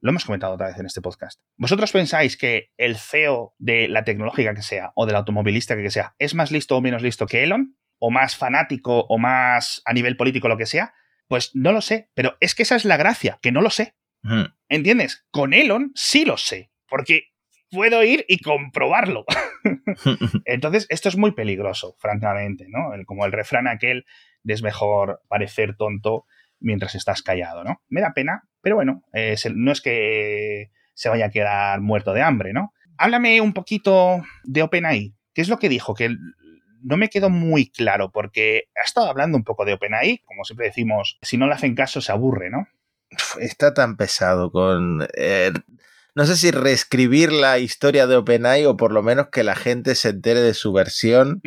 lo 0.00 0.10
hemos 0.10 0.24
comentado 0.24 0.54
otra 0.54 0.68
vez 0.68 0.78
en 0.78 0.86
este 0.86 1.02
podcast. 1.02 1.42
¿Vosotros 1.58 1.92
pensáis 1.92 2.38
que 2.38 2.70
el 2.78 2.96
CEO 2.96 3.54
de 3.58 3.88
la 3.88 4.04
tecnológica 4.04 4.54
que 4.54 4.62
sea 4.62 4.92
o 4.94 5.04
del 5.04 5.16
automovilista 5.16 5.76
que 5.76 5.90
sea 5.90 6.14
es 6.18 6.34
más 6.34 6.50
listo 6.50 6.76
o 6.76 6.80
menos 6.80 7.02
listo 7.02 7.26
que 7.26 7.42
Elon? 7.42 7.76
¿O 7.98 8.10
más 8.10 8.36
fanático 8.36 9.00
o 9.08 9.18
más 9.18 9.82
a 9.84 9.92
nivel 9.92 10.16
político 10.16 10.48
lo 10.48 10.56
que 10.56 10.66
sea? 10.66 10.94
Pues 11.28 11.54
no 11.54 11.72
lo 11.72 11.80
sé, 11.80 12.10
pero 12.14 12.36
es 12.40 12.54
que 12.54 12.62
esa 12.62 12.76
es 12.76 12.84
la 12.84 12.96
gracia, 12.96 13.38
que 13.42 13.52
no 13.52 13.60
lo 13.60 13.70
sé. 13.70 13.94
¿Entiendes? 14.68 15.26
Con 15.30 15.54
Elon 15.54 15.92
sí 15.94 16.24
lo 16.24 16.36
sé, 16.36 16.70
porque 16.88 17.28
puedo 17.70 18.02
ir 18.02 18.24
y 18.28 18.40
comprobarlo. 18.40 19.24
Entonces, 20.44 20.86
esto 20.90 21.08
es 21.08 21.16
muy 21.16 21.32
peligroso, 21.32 21.94
francamente, 21.98 22.66
¿no? 22.68 22.90
como 23.06 23.24
el 23.24 23.32
refrán 23.32 23.68
aquel 23.68 24.04
de 24.42 24.54
es 24.54 24.62
mejor 24.62 25.22
parecer 25.28 25.76
tonto 25.76 26.26
mientras 26.58 26.94
estás 26.94 27.22
callado, 27.22 27.64
¿no? 27.64 27.82
Me 27.88 28.00
da 28.00 28.12
pena, 28.12 28.42
pero 28.60 28.76
bueno, 28.76 29.02
no 29.54 29.72
es 29.72 29.80
que 29.80 30.70
se 30.94 31.08
vaya 31.08 31.26
a 31.26 31.30
quedar 31.30 31.80
muerto 31.80 32.12
de 32.12 32.22
hambre, 32.22 32.52
¿no? 32.52 32.72
Háblame 32.96 33.40
un 33.40 33.52
poquito 33.52 34.24
de 34.42 34.62
OpenAI. 34.62 35.14
¿Qué 35.32 35.42
es 35.42 35.48
lo 35.48 35.58
que 35.58 35.68
dijo? 35.68 35.94
Que 35.94 36.16
no 36.82 36.96
me 36.96 37.08
quedó 37.08 37.30
muy 37.30 37.70
claro 37.70 38.10
porque 38.10 38.64
ha 38.76 38.84
estado 38.84 39.08
hablando 39.08 39.36
un 39.36 39.44
poco 39.44 39.64
de 39.64 39.74
OpenAI, 39.74 40.18
como 40.24 40.44
siempre 40.44 40.66
decimos, 40.66 41.18
si 41.22 41.36
no 41.36 41.46
le 41.46 41.54
hacen 41.54 41.74
caso 41.74 42.00
se 42.00 42.12
aburre, 42.12 42.50
¿no? 42.50 42.66
Está 43.40 43.74
tan 43.74 43.96
pesado 43.96 44.50
con... 44.50 45.06
Eh, 45.16 45.52
no 46.14 46.26
sé 46.26 46.36
si 46.36 46.50
reescribir 46.50 47.30
la 47.30 47.58
historia 47.58 48.06
de 48.06 48.16
OpenAI 48.16 48.66
o 48.66 48.76
por 48.76 48.92
lo 48.92 49.02
menos 49.02 49.28
que 49.30 49.44
la 49.44 49.54
gente 49.54 49.94
se 49.94 50.08
entere 50.08 50.40
de 50.40 50.54
su 50.54 50.72
versión, 50.72 51.40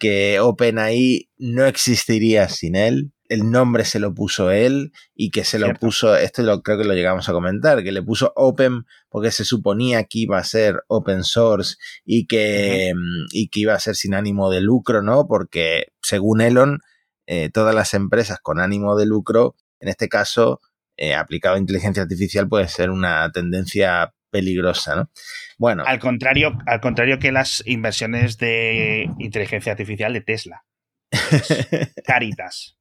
que 0.00 0.40
OpenAI 0.40 1.28
no 1.36 1.66
existiría 1.66 2.48
sin 2.48 2.74
él. 2.74 3.12
El 3.34 3.50
nombre 3.50 3.84
se 3.84 3.98
lo 3.98 4.14
puso 4.14 4.50
él 4.50 4.92
y 5.14 5.30
que 5.30 5.44
se 5.44 5.58
lo 5.58 5.74
puso, 5.74 6.16
esto 6.16 6.42
lo, 6.42 6.62
creo 6.62 6.78
que 6.78 6.84
lo 6.84 6.94
llegamos 6.94 7.28
a 7.28 7.32
comentar, 7.32 7.82
que 7.82 7.92
le 7.92 8.02
puso 8.02 8.32
Open 8.36 8.84
porque 9.08 9.30
se 9.30 9.44
suponía 9.44 10.04
que 10.04 10.20
iba 10.20 10.38
a 10.38 10.44
ser 10.44 10.82
open 10.88 11.22
source 11.22 11.76
y 12.04 12.26
que, 12.26 12.92
mm, 12.94 13.26
y 13.32 13.48
que 13.48 13.60
iba 13.60 13.74
a 13.74 13.80
ser 13.80 13.94
sin 13.94 14.14
ánimo 14.14 14.50
de 14.50 14.60
lucro, 14.60 15.02
¿no? 15.02 15.26
Porque 15.26 15.88
según 16.02 16.40
Elon, 16.40 16.80
eh, 17.26 17.50
todas 17.52 17.74
las 17.74 17.94
empresas 17.94 18.38
con 18.40 18.60
ánimo 18.60 18.96
de 18.96 19.06
lucro, 19.06 19.54
en 19.80 19.88
este 19.88 20.08
caso, 20.08 20.60
eh, 20.96 21.14
aplicado 21.14 21.56
a 21.56 21.58
inteligencia 21.58 22.02
artificial, 22.02 22.48
puede 22.48 22.68
ser 22.68 22.90
una 22.90 23.30
tendencia 23.32 24.14
peligrosa, 24.30 24.96
¿no? 24.96 25.10
Bueno. 25.58 25.84
Al 25.86 25.98
contrario, 25.98 26.58
al 26.66 26.80
contrario 26.80 27.18
que 27.18 27.30
las 27.30 27.62
inversiones 27.66 28.36
de 28.38 29.08
inteligencia 29.18 29.72
artificial 29.72 30.12
de 30.12 30.20
Tesla. 30.22 30.64
Caritas. 32.04 32.76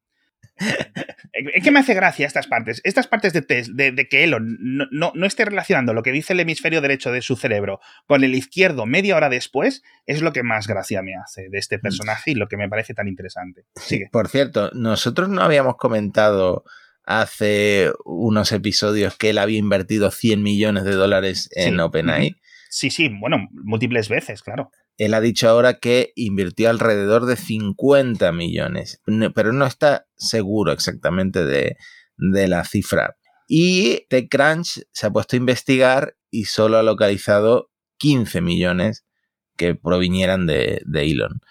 Es 1.33 1.63
que 1.63 1.71
me 1.71 1.79
hace 1.79 1.95
gracia 1.95 2.27
estas 2.27 2.47
partes. 2.47 2.79
Estas 2.83 3.07
partes 3.07 3.33
de, 3.33 3.41
de, 3.41 4.07
que 4.07 4.23
Elon 4.23 4.57
no, 4.59 5.11
no, 5.13 5.25
esté 5.25 5.45
relacionando 5.45 5.93
lo 5.93 6.03
que 6.03 6.11
dice 6.11 6.33
el 6.33 6.39
hemisferio 6.39 6.79
derecho 6.79 7.11
de 7.11 7.23
su 7.23 7.35
cerebro 7.35 7.79
con 8.05 8.23
el 8.23 8.35
izquierdo 8.35 8.85
media 8.85 9.15
hora 9.15 9.29
después 9.29 9.81
es 10.05 10.21
lo 10.21 10.31
que 10.31 10.43
más 10.43 10.67
gracia 10.67 11.01
me 11.01 11.15
hace 11.15 11.49
de 11.49 11.57
este 11.57 11.79
personaje 11.79 12.31
y 12.31 12.35
lo 12.35 12.47
que 12.47 12.57
me 12.57 12.69
parece 12.69 12.93
tan 12.93 13.07
interesante. 13.07 13.65
Sigue. 13.75 14.09
Por 14.11 14.29
cierto, 14.29 14.69
nosotros 14.73 15.27
no 15.29 15.41
habíamos 15.41 15.75
comentado 15.77 16.63
hace 17.03 17.91
unos 18.05 18.51
episodios 18.51 19.17
que 19.17 19.31
él 19.31 19.39
había 19.39 19.57
invertido 19.57 20.11
100 20.11 20.41
millones 20.41 20.83
de 20.83 20.93
dólares 20.93 21.49
en 21.55 21.79
OpenAI. 21.79 22.37
Sí, 22.69 22.89
sí, 22.89 23.09
bueno, 23.09 23.49
múltiples 23.51 24.09
veces, 24.09 24.41
claro. 24.41 24.71
Él 24.97 25.13
ha 25.13 25.21
dicho 25.21 25.49
ahora 25.49 25.79
que 25.79 26.11
invirtió 26.15 26.69
alrededor 26.69 27.25
de 27.25 27.35
50 27.35 28.31
millones, 28.31 29.01
pero 29.33 29.51
no 29.51 29.65
está 29.65 30.05
seguro 30.15 30.71
exactamente 30.71 31.43
de, 31.45 31.75
la 32.17 32.63
cifra. 32.63 33.15
Y 33.47 34.05
TechCrunch 34.09 34.83
se 34.91 35.07
ha 35.07 35.11
puesto 35.11 35.35
a 35.35 35.39
investigar 35.39 36.15
y 36.29 36.45
solo 36.45 36.77
ha 36.77 36.83
localizado 36.83 37.71
15 37.97 38.41
millones 38.41 39.05
que 39.57 39.75
provinieran 39.75 40.45
de, 40.45 40.81
Elon. 40.93 41.41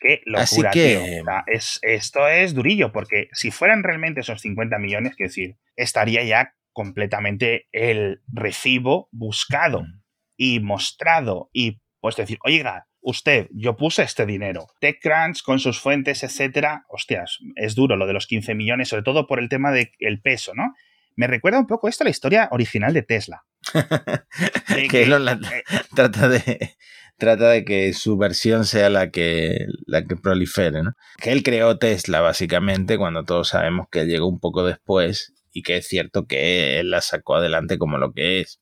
Qué 0.00 0.20
locura, 0.26 0.42
Así 0.42 0.62
que... 0.72 1.22
es, 1.46 1.80
esto 1.82 2.28
es 2.28 2.54
durillo, 2.54 2.92
porque 2.92 3.28
si 3.32 3.50
fueran 3.50 3.82
realmente 3.82 4.20
esos 4.20 4.40
50 4.40 4.78
millones, 4.78 5.16
que 5.16 5.24
decir, 5.24 5.56
estaría 5.76 6.22
ya 6.24 6.54
completamente 6.72 7.68
el 7.72 8.22
recibo 8.28 9.08
buscado 9.10 9.82
mm. 9.82 10.02
y 10.36 10.60
mostrado 10.60 11.50
y 11.52 11.80
pues 12.00 12.16
decir, 12.16 12.38
oiga, 12.44 12.87
usted, 13.08 13.48
yo 13.52 13.76
puse 13.76 14.02
este 14.02 14.26
dinero. 14.26 14.66
TechCrunch 14.80 15.42
con 15.42 15.58
sus 15.58 15.80
fuentes, 15.80 16.22
etcétera, 16.22 16.84
hostias, 16.88 17.38
es 17.56 17.74
duro 17.74 17.96
lo 17.96 18.06
de 18.06 18.12
los 18.12 18.26
15 18.26 18.54
millones, 18.54 18.88
sobre 18.88 19.02
todo 19.02 19.26
por 19.26 19.38
el 19.38 19.48
tema 19.48 19.72
del 19.72 20.20
peso, 20.22 20.52
¿no? 20.54 20.74
Me 21.16 21.26
recuerda 21.26 21.58
un 21.58 21.66
poco 21.66 21.88
esto 21.88 22.04
a 22.04 22.06
la 22.06 22.10
historia 22.10 22.48
original 22.52 22.92
de 22.92 23.02
Tesla. 23.02 23.44
que, 24.90 25.02
eh, 25.02 25.62
trata 25.94 26.28
de 26.28 26.76
trata 27.16 27.48
de 27.48 27.64
que 27.64 27.92
su 27.94 28.16
versión 28.18 28.64
sea 28.64 28.90
la 28.90 29.10
que, 29.10 29.66
la 29.86 30.04
que 30.04 30.14
prolifere, 30.14 30.82
¿no? 30.82 30.92
Que 31.20 31.32
él 31.32 31.42
creó 31.42 31.78
Tesla, 31.78 32.20
básicamente, 32.20 32.98
cuando 32.98 33.24
todos 33.24 33.48
sabemos 33.48 33.88
que 33.90 34.04
llegó 34.04 34.28
un 34.28 34.38
poco 34.38 34.64
después 34.64 35.32
y 35.50 35.62
que 35.62 35.78
es 35.78 35.88
cierto 35.88 36.26
que 36.26 36.78
él 36.78 36.90
la 36.90 37.00
sacó 37.00 37.36
adelante 37.36 37.78
como 37.78 37.96
lo 37.96 38.12
que 38.12 38.40
es, 38.40 38.60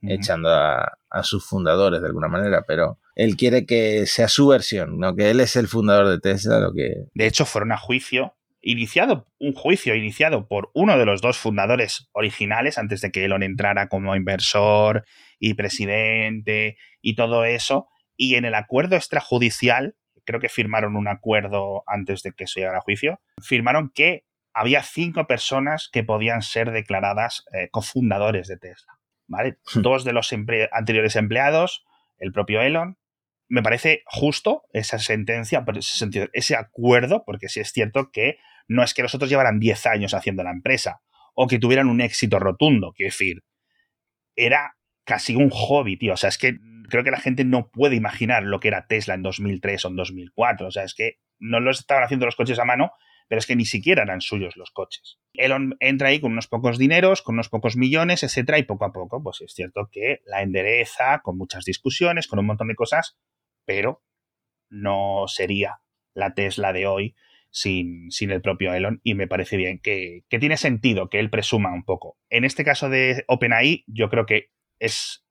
echando 0.00 0.50
a, 0.50 0.98
a, 1.10 1.22
sus 1.24 1.44
fundadores 1.44 2.00
de 2.00 2.06
alguna 2.06 2.28
manera, 2.28 2.64
pero 2.66 2.98
él 3.14 3.36
quiere 3.36 3.66
que 3.66 4.06
sea 4.06 4.28
su 4.28 4.48
versión, 4.48 4.98
¿no? 4.98 5.14
Que 5.14 5.30
él 5.30 5.40
es 5.40 5.56
el 5.56 5.68
fundador 5.68 6.08
de 6.08 6.20
Tesla, 6.20 6.58
lo 6.60 6.72
que... 6.72 7.06
De 7.14 7.26
hecho, 7.26 7.44
fueron 7.44 7.72
a 7.72 7.76
juicio 7.76 8.34
iniciado 8.62 9.26
un 9.38 9.52
juicio 9.52 9.94
iniciado 9.94 10.46
por 10.46 10.70
uno 10.72 10.96
de 10.96 11.04
los 11.04 11.20
dos 11.20 11.36
fundadores 11.36 12.08
originales 12.12 12.78
antes 12.78 13.00
de 13.00 13.10
que 13.10 13.24
Elon 13.24 13.42
entrara 13.42 13.88
como 13.88 14.14
inversor 14.14 15.04
y 15.38 15.54
presidente 15.54 16.76
y 17.02 17.16
todo 17.16 17.44
eso. 17.44 17.88
Y 18.16 18.36
en 18.36 18.44
el 18.44 18.54
acuerdo 18.54 18.96
extrajudicial, 18.96 19.96
creo 20.24 20.40
que 20.40 20.48
firmaron 20.48 20.96
un 20.96 21.08
acuerdo 21.08 21.82
antes 21.86 22.22
de 22.22 22.32
que 22.32 22.46
se 22.46 22.60
llegara 22.60 22.78
a 22.78 22.82
juicio, 22.82 23.20
firmaron 23.42 23.90
que 23.92 24.24
había 24.54 24.82
cinco 24.82 25.26
personas 25.26 25.88
que 25.92 26.04
podían 26.04 26.42
ser 26.42 26.70
declaradas 26.70 27.44
eh, 27.52 27.68
cofundadores 27.70 28.46
de 28.46 28.58
Tesla. 28.58 28.92
¿vale? 29.26 29.58
Hmm. 29.74 29.82
Dos 29.82 30.04
de 30.04 30.12
los 30.12 30.32
anteriores 30.72 31.16
empleados, 31.16 31.84
el 32.18 32.32
propio 32.32 32.62
Elon. 32.62 32.96
Me 33.52 33.62
parece 33.62 34.02
justo 34.06 34.62
esa 34.72 34.98
sentencia, 34.98 35.62
ese, 36.32 36.56
acuerdo, 36.56 37.22
porque 37.26 37.50
sí 37.50 37.60
es 37.60 37.70
cierto 37.70 38.10
que 38.10 38.38
no 38.66 38.82
es 38.82 38.94
que 38.94 39.02
los 39.02 39.14
otros 39.14 39.28
llevaran 39.28 39.60
10 39.60 39.84
años 39.88 40.14
haciendo 40.14 40.42
la 40.42 40.52
empresa 40.52 41.02
o 41.34 41.46
que 41.48 41.58
tuvieran 41.58 41.90
un 41.90 42.00
éxito 42.00 42.38
rotundo, 42.38 42.94
quiero 42.96 43.08
decir, 43.08 43.42
era 44.36 44.78
casi 45.04 45.36
un 45.36 45.50
hobby, 45.50 45.98
tío. 45.98 46.14
O 46.14 46.16
sea, 46.16 46.30
es 46.30 46.38
que 46.38 46.60
creo 46.88 47.04
que 47.04 47.10
la 47.10 47.20
gente 47.20 47.44
no 47.44 47.68
puede 47.68 47.94
imaginar 47.94 48.42
lo 48.42 48.58
que 48.58 48.68
era 48.68 48.86
Tesla 48.86 49.12
en 49.12 49.22
2003 49.22 49.84
o 49.84 49.88
en 49.88 49.96
2004. 49.96 50.68
O 50.68 50.70
sea, 50.70 50.84
es 50.84 50.94
que 50.94 51.18
no 51.38 51.60
lo 51.60 51.72
estaban 51.72 52.04
haciendo 52.04 52.24
los 52.24 52.36
coches 52.36 52.58
a 52.58 52.64
mano, 52.64 52.92
pero 53.28 53.38
es 53.38 53.46
que 53.46 53.54
ni 53.54 53.66
siquiera 53.66 54.02
eran 54.02 54.22
suyos 54.22 54.56
los 54.56 54.70
coches. 54.70 55.18
Elon 55.34 55.76
entra 55.80 56.08
ahí 56.08 56.20
con 56.20 56.32
unos 56.32 56.48
pocos 56.48 56.78
dineros, 56.78 57.20
con 57.20 57.34
unos 57.34 57.50
pocos 57.50 57.76
millones, 57.76 58.22
etcétera, 58.22 58.58
y 58.58 58.62
poco 58.62 58.86
a 58.86 58.92
poco, 58.92 59.22
pues 59.22 59.42
es 59.42 59.52
cierto 59.52 59.90
que 59.92 60.22
la 60.24 60.40
endereza, 60.40 61.20
con 61.22 61.36
muchas 61.36 61.66
discusiones, 61.66 62.26
con 62.28 62.38
un 62.38 62.46
montón 62.46 62.68
de 62.68 62.76
cosas, 62.76 63.18
pero 63.64 64.02
no 64.70 65.24
sería 65.26 65.80
la 66.14 66.34
Tesla 66.34 66.72
de 66.72 66.86
hoy 66.86 67.14
sin, 67.50 68.10
sin, 68.10 68.30
el 68.30 68.40
propio 68.40 68.72
Elon 68.72 69.00
y 69.02 69.14
me 69.14 69.28
parece 69.28 69.56
bien 69.56 69.78
que, 69.78 70.24
que, 70.28 70.38
tiene 70.38 70.56
sentido 70.56 71.10
que 71.10 71.20
él 71.20 71.30
presuma 71.30 71.72
un 71.72 71.84
poco. 71.84 72.16
En 72.30 72.44
este 72.44 72.64
caso 72.64 72.88
de 72.88 73.24
OpenAI, 73.28 73.84
yo 73.86 74.08
creo 74.08 74.24
que 74.24 74.50
es 74.78 75.22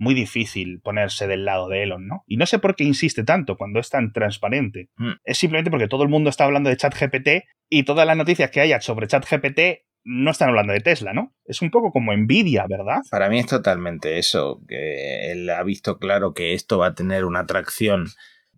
muy 0.00 0.14
difícil 0.14 0.80
ponerse 0.80 1.26
del 1.26 1.44
lado 1.44 1.68
de 1.68 1.82
Elon, 1.82 2.08
¿no? 2.08 2.24
Y 2.26 2.38
no 2.38 2.46
sé 2.46 2.58
por 2.58 2.74
qué 2.74 2.84
insiste 2.84 3.22
tanto 3.22 3.56
cuando 3.56 3.78
es 3.78 3.90
tan 3.90 4.12
transparente. 4.12 4.88
Mm. 4.96 5.12
Es 5.24 5.38
simplemente 5.38 5.70
porque 5.70 5.88
todo 5.88 6.02
el 6.02 6.08
mundo 6.08 6.30
está 6.30 6.44
hablando 6.44 6.70
de 6.70 6.76
ChatGPT 6.76 7.28
y 7.68 7.82
todas 7.84 8.06
las 8.06 8.16
noticias 8.16 8.50
que 8.50 8.60
haya 8.60 8.80
sobre 8.80 9.06
ChatGPT 9.06 9.84
no 10.04 10.30
están 10.30 10.50
hablando 10.50 10.72
de 10.72 10.80
Tesla, 10.80 11.12
¿no? 11.12 11.34
Es 11.44 11.62
un 11.62 11.70
poco 11.70 11.92
como 11.92 12.12
envidia, 12.12 12.66
¿verdad? 12.68 13.00
Para 13.10 13.28
mí 13.28 13.38
es 13.38 13.46
totalmente 13.46 14.18
eso, 14.18 14.60
que 14.68 15.30
él 15.30 15.48
ha 15.50 15.62
visto 15.62 15.98
claro 15.98 16.32
que 16.32 16.54
esto 16.54 16.78
va 16.78 16.88
a 16.88 16.94
tener 16.94 17.24
una 17.24 17.40
atracción 17.40 18.06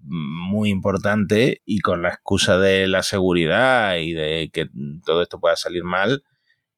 muy 0.05 0.70
importante 0.70 1.62
y 1.64 1.81
con 1.81 2.02
la 2.02 2.11
excusa 2.11 2.59
de 2.59 2.88
la 2.88 3.02
seguridad 3.02 3.96
y 3.96 4.12
de 4.12 4.50
que 4.52 4.66
todo 5.05 5.22
esto 5.22 5.40
pueda 5.40 5.57
salir 5.57 5.85
mal, 5.85 6.24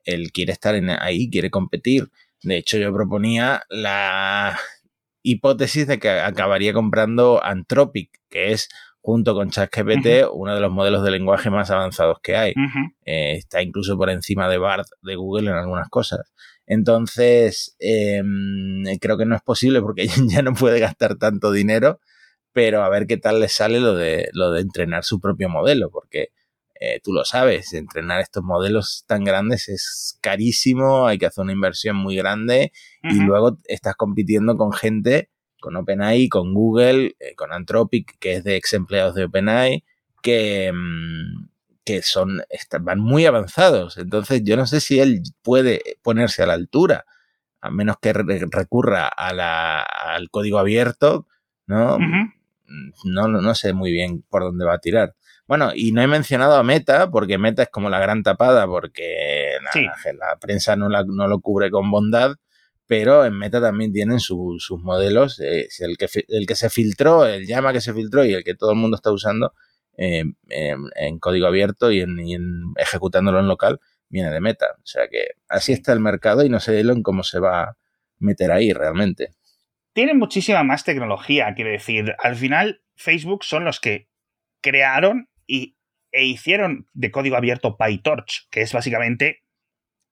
él 0.05 0.31
quiere 0.33 0.53
estar 0.53 0.74
ahí, 1.00 1.31
quiere 1.31 1.50
competir. 1.50 2.11
De 2.42 2.59
hecho, 2.59 2.77
yo 2.77 2.92
proponía 2.92 3.62
la 3.70 4.59
hipótesis 5.22 5.87
de 5.87 5.98
que 5.98 6.11
acabaría 6.11 6.74
comprando 6.74 7.42
Anthropic, 7.42 8.11
que 8.29 8.53
es 8.53 8.68
junto 9.05 9.35
con 9.35 9.51
ChatGPT 9.51 10.31
uno 10.33 10.55
de 10.55 10.61
los 10.61 10.73
modelos 10.73 11.05
de 11.05 11.11
lenguaje 11.11 11.51
más 11.51 11.71
avanzados 11.71 12.19
que 12.23 12.37
hay. 12.37 12.55
Eh, 13.05 13.35
está 13.35 13.61
incluso 13.62 13.99
por 13.99 14.09
encima 14.09 14.49
de 14.49 14.57
BART 14.57 14.87
de 15.03 15.14
Google 15.14 15.51
en 15.51 15.57
algunas 15.57 15.88
cosas. 15.90 16.33
Entonces, 16.67 17.77
em, 17.79 18.83
creo 19.01 19.19
que 19.19 19.27
no 19.27 19.37
es 19.37 19.43
posible 19.43 19.83
porque 19.83 20.07
ya 20.29 20.43
no 20.43 20.55
puede 20.55 20.81
gastar 20.81 21.17
tanto 21.17 21.53
dinero 21.53 22.01
pero 22.55 22.85
a 22.85 22.88
ver 22.88 23.07
qué 23.07 23.17
tal 23.19 23.40
le 23.40 23.49
sale 23.49 23.81
lo 23.81 23.95
de, 23.95 24.31
lo 24.33 24.53
de 24.53 24.61
entrenar 24.61 25.05
su 25.05 25.21
propio 25.21 25.49
modelo, 25.49 25.90
porque 25.90 26.29
eh, 26.81 27.01
tú 27.03 27.12
lo 27.12 27.25
sabes, 27.25 27.75
entrenar 27.75 28.21
estos 28.21 28.45
modelos 28.45 29.05
tan 29.09 29.25
grandes 29.25 29.69
es 29.69 30.19
carísimo, 30.23 31.09
hay 31.09 31.19
que 31.19 31.27
hacer 31.27 31.43
una 31.43 31.53
inversión 31.53 31.97
muy 31.97 32.14
grande 32.14 32.73
y 33.03 33.21
luego 33.21 33.59
estás 33.64 33.97
compitiendo 33.97 34.57
con 34.57 34.73
gente, 34.73 35.31
con 35.64 35.77
OpenAI, 35.77 36.29
con 36.29 36.53
Google, 36.53 37.16
eh, 37.18 37.35
con 37.35 37.50
Anthropic, 37.50 38.18
que 38.18 38.35
es 38.35 38.44
de 38.44 38.57
ex 38.57 38.74
empleados 38.74 39.14
de 39.14 39.24
OpenAI, 39.24 39.83
que, 40.22 40.70
mm, 40.70 41.48
que 41.87 42.03
son, 42.03 42.42
van 42.83 43.00
muy 43.00 43.24
avanzados. 43.24 43.96
Entonces 43.96 44.42
yo 44.44 44.59
no 44.59 44.66
sé 44.66 44.81
si 44.81 45.00
él 45.00 45.22
puede 45.40 45.81
ponerse 46.03 46.42
a 46.42 46.46
la 46.46 46.53
altura, 46.53 47.07
a 47.62 47.70
menos 47.70 47.96
que 47.98 48.12
recurra 48.12 49.09
a 49.09 49.33
la, 49.33 49.81
al 49.81 50.29
código 50.29 50.59
abierto, 50.59 51.27
¿no? 51.66 51.98
no, 53.05 53.29
no 53.29 53.55
sé 53.55 53.72
muy 53.72 53.90
bien 53.90 54.22
por 54.29 54.42
dónde 54.42 54.66
va 54.66 54.74
a 54.74 54.81
tirar. 54.81 55.14
Bueno, 55.46 55.72
y 55.74 55.92
no 55.92 56.03
he 56.03 56.07
mencionado 56.07 56.57
a 56.57 56.62
Meta, 56.62 57.11
porque 57.11 57.38
Meta 57.38 57.62
es 57.62 57.70
como 57.70 57.88
la 57.88 58.00
gran 58.00 58.22
tapada, 58.22 58.66
porque 58.66 59.57
la 60.18 60.37
prensa 60.38 60.77
no, 60.77 60.90
la, 60.90 61.05
no, 61.05 61.27
lo 61.27 61.40
cubre 61.40 61.70
con 61.70 61.90
bondad, 61.90 62.37
pero 62.87 63.25
en 63.25 63.38
Meta 63.38 63.61
también 63.61 63.92
tienen 63.92 64.20
sus 64.20 64.70
modelos. 64.83 65.40
Eh, 65.40 65.68
el, 65.81 65.97
que, 65.97 66.07
el 66.29 66.47
que 66.47 66.57
se 66.57 66.70
filtró, 66.70 67.27
el 67.27 67.47
llama 67.47 67.73
que 67.73 67.81
se 67.81 67.94
filtró 67.94 68.25
y 68.25 68.35
el 68.35 68.44
que 68.44 68.55
todo 68.55 68.73
el 68.73 68.79
mundo 68.79 68.97
está 68.97 69.11
usando 69.11 69.53
eh, 69.97 70.25
en, 70.49 71.18
código 71.18 71.47
abierto 71.47 71.90
y 71.90 72.01
en, 72.01 72.18
ejecutándolo 72.77 73.40
en 73.40 73.49
local, 73.49 73.81
viene 74.09 74.31
de 74.31 74.40
Meta. 74.40 74.66
O 74.79 74.87
sea 74.87 75.09
que 75.09 75.29
así 75.49 75.73
está 75.73 75.92
el 75.92 76.01
mercado 76.01 76.44
y 76.44 76.49
no 76.49 76.61
sé 76.61 76.81
Elon 76.81 77.03
cómo 77.03 77.23
se 77.23 77.40
va 77.40 77.62
a 77.62 77.77
meter 78.18 78.51
ahí 78.53 78.73
realmente 78.73 79.35
tienen 79.94 80.18
muchísima 80.18 80.62
más 80.64 80.85
tecnología, 80.85 81.55
quiero 81.55 81.70
decir. 81.70 82.14
Al 82.18 82.37
final, 82.37 82.83
Facebook 82.97 83.44
son 83.44 83.64
los 83.64 83.81
que 83.81 84.09
crearon 84.61 85.31
y 85.47 85.77
e 86.11 86.25
hicieron 86.27 86.87
de 86.92 87.11
código 87.11 87.37
abierto 87.37 87.77
PyTorch, 87.77 88.49
que 88.51 88.61
es 88.61 88.73
básicamente 88.73 89.42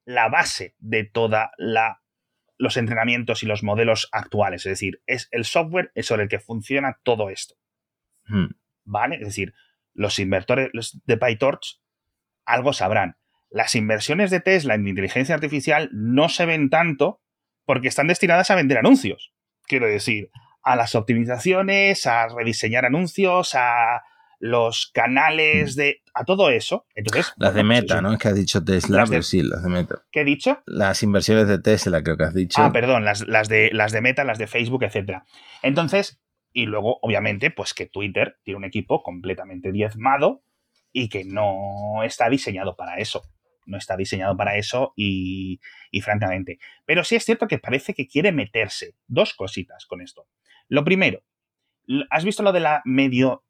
la 0.04 0.28
base 0.28 0.74
de 0.78 1.04
toda 1.04 1.50
la 1.58 2.01
los 2.62 2.76
entrenamientos 2.76 3.42
y 3.42 3.46
los 3.46 3.64
modelos 3.64 4.08
actuales. 4.12 4.64
Es 4.64 4.70
decir, 4.70 5.02
es 5.06 5.26
el 5.32 5.44
software 5.44 5.90
sobre 5.96 6.22
el 6.22 6.28
que 6.28 6.38
funciona 6.38 7.00
todo 7.02 7.28
esto. 7.28 7.56
Hmm. 8.26 8.54
¿Vale? 8.84 9.16
Es 9.16 9.26
decir, 9.26 9.52
los 9.94 10.20
inversores 10.20 10.70
de 11.04 11.16
PyTorch 11.16 11.80
algo 12.44 12.72
sabrán. 12.72 13.16
Las 13.50 13.74
inversiones 13.74 14.30
de 14.30 14.38
Tesla 14.38 14.76
en 14.76 14.86
inteligencia 14.86 15.34
artificial 15.34 15.90
no 15.92 16.28
se 16.28 16.46
ven 16.46 16.70
tanto 16.70 17.20
porque 17.64 17.88
están 17.88 18.06
destinadas 18.06 18.52
a 18.52 18.54
vender 18.54 18.78
anuncios. 18.78 19.34
Quiero 19.64 19.88
decir, 19.88 20.30
a 20.62 20.76
las 20.76 20.94
optimizaciones, 20.94 22.06
a 22.06 22.28
rediseñar 22.28 22.84
anuncios, 22.84 23.56
a 23.56 24.02
los 24.42 24.90
canales 24.92 25.76
de. 25.76 26.02
a 26.14 26.24
todo 26.24 26.50
eso. 26.50 26.84
Entonces. 26.96 27.32
Las 27.36 27.54
de 27.54 27.62
Meta, 27.62 28.02
¿no? 28.02 28.12
Es 28.12 28.18
que 28.18 28.26
has 28.26 28.34
dicho 28.34 28.62
Tesla, 28.64 29.04
pero 29.08 29.22
sí, 29.22 29.40
las 29.40 29.62
de 29.62 29.68
Meta. 29.68 30.02
¿Qué 30.10 30.22
he 30.22 30.24
dicho? 30.24 30.60
Las 30.66 31.04
inversiones 31.04 31.46
de 31.46 31.60
Tesla, 31.60 32.02
creo 32.02 32.16
que 32.16 32.24
has 32.24 32.34
dicho. 32.34 32.60
Ah, 32.60 32.72
perdón, 32.72 33.04
las, 33.04 33.20
las, 33.28 33.48
de, 33.48 33.70
las 33.72 33.92
de 33.92 34.00
Meta, 34.00 34.24
las 34.24 34.38
de 34.38 34.48
Facebook, 34.48 34.82
etcétera. 34.82 35.24
Entonces, 35.62 36.20
y 36.52 36.66
luego, 36.66 36.98
obviamente, 37.02 37.52
pues 37.52 37.72
que 37.72 37.86
Twitter 37.86 38.36
tiene 38.42 38.58
un 38.58 38.64
equipo 38.64 39.04
completamente 39.04 39.70
diezmado 39.70 40.42
y 40.92 41.08
que 41.08 41.24
no 41.24 42.02
está 42.02 42.28
diseñado 42.28 42.74
para 42.74 42.96
eso. 42.96 43.22
No 43.64 43.78
está 43.78 43.96
diseñado 43.96 44.36
para 44.36 44.56
eso 44.56 44.92
y, 44.96 45.60
y 45.92 46.00
francamente. 46.00 46.58
Pero 46.84 47.04
sí 47.04 47.14
es 47.14 47.24
cierto 47.24 47.46
que 47.46 47.58
parece 47.58 47.94
que 47.94 48.08
quiere 48.08 48.32
meterse. 48.32 48.96
Dos 49.06 49.34
cositas 49.34 49.86
con 49.86 50.00
esto. 50.00 50.26
Lo 50.66 50.82
primero, 50.82 51.22
¿has 52.10 52.24
visto 52.24 52.42
lo 52.42 52.50
de 52.50 52.58
la 52.58 52.82
medio... 52.84 53.44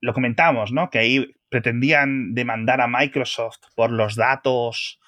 Lo 0.00 0.12
comentábamos, 0.14 0.72
¿no? 0.72 0.90
Que 0.90 0.98
ahí 0.98 1.34
pretendían 1.48 2.34
demandar 2.34 2.80
a 2.80 2.88
Microsoft 2.88 3.58
por 3.74 3.90
los 3.90 4.16
datos 4.16 4.98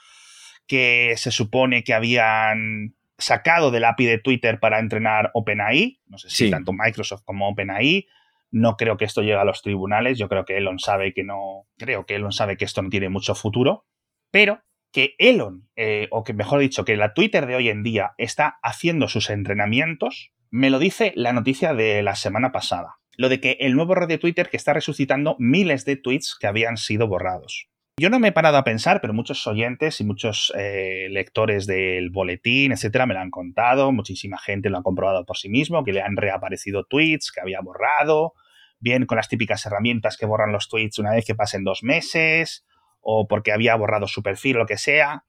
que 0.67 1.15
se 1.17 1.31
supone 1.31 1.85
que 1.85 1.95
habían 1.95 2.95
sacado 3.19 3.71
del 3.71 3.85
API 3.85 4.07
de 4.07 4.19
Twitter 4.19 4.59
para 4.59 4.79
entrenar 4.79 5.31
OpenAI. 5.35 6.01
No 6.07 6.19
sé 6.19 6.29
si 6.31 6.45
Sí. 6.47 6.51
tanto 6.51 6.73
Microsoft 6.73 7.23
como 7.25 7.49
OpenAI. 7.49 8.07
No 8.51 8.77
creo 8.77 8.97
que 8.97 9.05
esto 9.05 9.23
llegue 9.23 9.35
a 9.35 9.45
los 9.45 9.63
tribunales. 9.63 10.19
Yo 10.19 10.29
creo 10.29 10.45
que 10.45 10.57
Elon 10.59 10.79
sabe 10.79 11.15
que 11.15 11.25
no. 11.25 11.67
Creo 11.79 12.05
que 12.05 12.17
Elon 12.17 12.33
sabe 12.33 12.57
que 12.57 12.65
esto 12.65 12.83
no 12.83 12.91
tiene 12.91 13.09
mucho 13.09 13.35
futuro. 13.35 13.87
Pero 14.31 14.63
que 14.93 15.15
Elon, 15.19 15.69
eh, 15.77 16.09
o 16.11 16.23
que 16.23 16.35
mejor 16.35 16.61
dicho, 16.61 16.85
que 16.85 16.97
la 16.97 17.15
Twitter 17.15 17.47
de 17.47 17.55
hoy 17.55 17.69
en 17.71 17.83
día 17.83 18.13
está 18.19 18.59
haciendo 18.63 19.09
sus 19.09 19.31
entrenamientos, 19.31 20.33
me 20.51 20.69
lo 20.69 20.79
dice 20.79 21.13
la 21.17 21.33
noticia 21.33 21.73
de 21.73 22.03
la 22.03 22.15
semana 22.15 22.53
pasada. 22.53 22.97
Lo 23.17 23.29
de 23.29 23.41
que 23.41 23.57
el 23.61 23.75
nuevo 23.75 23.95
red 23.95 24.09
de 24.09 24.19
Twitter 24.19 24.49
que 24.49 24.57
está 24.57 24.73
resucitando 24.73 25.37
miles 25.39 25.85
de 25.85 25.97
tweets 25.97 26.37
que 26.39 26.47
habían 26.47 26.77
sido 26.77 27.07
borrados. 27.09 27.69
Yo 27.99 28.09
no 28.09 28.19
me 28.19 28.29
he 28.29 28.33
parado 28.33 28.57
a 28.57 28.65
pensar, 28.65 29.01
pero 29.01 29.13
muchos 29.13 29.47
oyentes 29.47 30.01
y 30.01 30.05
muchos 30.05 30.53
eh, 30.57 31.09
lectores 31.11 31.67
del 31.67 32.11
boletín, 32.11 32.73
etcétera, 32.73 33.07
me 33.07 33.15
lo 33.15 33.21
han 33.21 33.31
contado. 33.31 33.93
Muchísima 33.93 34.39
gente 34.39 34.71
lo 34.71 34.79
ha 34.79 34.83
comprobado 34.83 35.27
por 35.27 35.37
sí 35.37 35.51
mismo, 35.51 35.85
que 35.85 35.93
le 35.93 36.01
han 36.01 36.17
reaparecido 36.17 36.85
tweets 36.85 37.31
que 37.31 37.43
había 37.43 37.61
borrado, 37.61 38.33
bien 38.81 39.05
con 39.05 39.17
las 39.17 39.29
típicas 39.29 39.67
herramientas 39.67 40.17
que 40.17 40.27
borran 40.27 40.53
los 40.53 40.69
tweets 40.69 40.99
una 40.99 41.13
vez 41.13 41.27
que 41.27 41.35
pasen 41.35 41.65
dos 41.65 41.83
meses, 41.83 42.65
o 43.01 43.29
porque 43.29 43.53
había 43.53 43.77
borrado 43.77 44.09
su 44.09 44.23
perfil 44.23 44.57
lo 44.57 44.67
que 44.67 44.79
sea, 44.79 45.25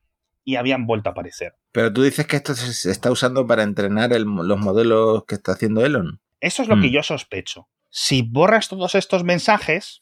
y 0.45 0.55
habían 0.55 0.87
vuelto 0.87 1.09
a 1.09 1.11
aparecer. 1.11 1.55
Pero 1.73 1.91
tú 1.91 2.01
dices 2.01 2.27
que 2.27 2.37
esto 2.37 2.55
se 2.55 2.91
está 2.91 3.11
usando 3.11 3.45
para 3.45 3.63
entrenar 3.63 4.11
los 4.11 4.59
modelos 4.59 5.25
que 5.25 5.35
está 5.35 5.51
haciendo 5.51 5.85
Elon. 5.85 6.21
Eso 6.43 6.61
es 6.61 6.67
lo 6.67 6.75
que 6.75 6.87
Mm. 6.89 6.91
yo 6.91 7.03
sospecho. 7.03 7.69
Si 7.89 8.21
borras 8.21 8.67
todos 8.67 8.95
estos 8.95 9.23
mensajes, 9.23 10.01